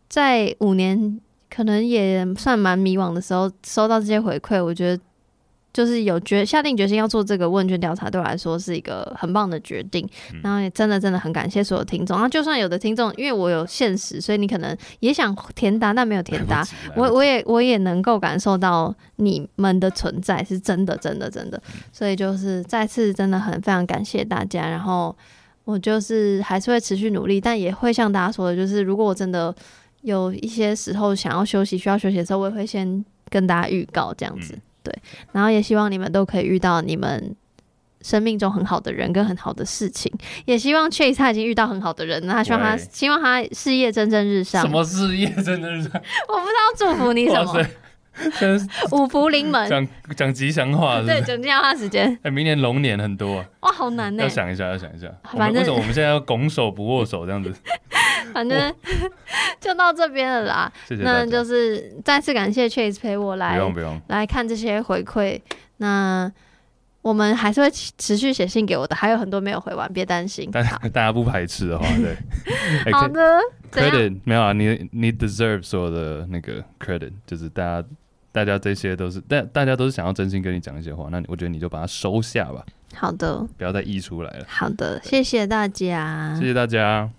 [0.07, 1.19] 在五年
[1.49, 5.03] 可能也算蛮迷惘的时候，收到这些回馈，我觉得。
[5.77, 10.03] 就是有决下定决心要做这个问卷调查，对我来说是一个很棒的决定。
[10.33, 12.17] 嗯、然后也真的真的很感谢所有听众。
[12.17, 16.65] 然后就算有的听众，因为我有现实，所以你可能也想填答，但没有填答。
[16.95, 21.61] 我我也我也能够感受到你们的存在是真的真的真的。
[21.93, 24.67] 所以就是再次真的很非常感谢大家。
[24.67, 25.15] 然后
[25.63, 29.53] 我就是还是会持续努力，但也会像大家说的，就是如果我真的
[30.01, 34.55] 有一些时候想要休息、需要休息的时候，我也会先跟大家预告这样子。
[34.55, 35.01] 嗯对，
[35.33, 37.35] 然后也希望你们都可以遇到你们
[38.01, 40.09] 生命中很好的人跟很好的事情，
[40.45, 44.61] 也希望 Chase 他已经遇到很好的人，那他希望他希望他事业蒸蒸日上。
[44.61, 45.91] 什么事业蒸蒸日上？
[46.29, 47.65] 我不知道祝福你什么。
[48.91, 51.07] 五福临门，讲讲吉祥话是是？
[51.07, 52.17] 对，讲吉祥话时间。
[52.23, 53.45] 哎，明年龙年很多啊。
[53.61, 54.23] 哇，好难呢。
[54.23, 55.07] 要想一下，要想一下。
[55.37, 57.53] 反正为什么我们现在要拱手不握手这样子？
[58.33, 58.73] 反正
[59.61, 60.71] 就到这边了啦。
[60.87, 61.03] 谢谢。
[61.03, 65.39] 那就是再次感谢 Chase 陪我来，不用不用来看这些回馈。
[65.77, 66.31] 那
[67.01, 70.49] 我们还是会持续写信给我的，还有很多没有回完，别担心。
[70.51, 72.91] 大家大家不排斥的话，对。
[72.91, 73.39] 好的。
[73.71, 77.87] Credit 没有啊，你你 deserve 所有的那个 credit，就是大家。
[78.37, 82.63] 大家这些都是，但大家都是想要真心跟你讲一些话，那我觉得你就把它收下吧。
[82.93, 84.45] 好的，不要再溢出来了。
[84.47, 87.09] 好的，谢谢大家，谢谢大家。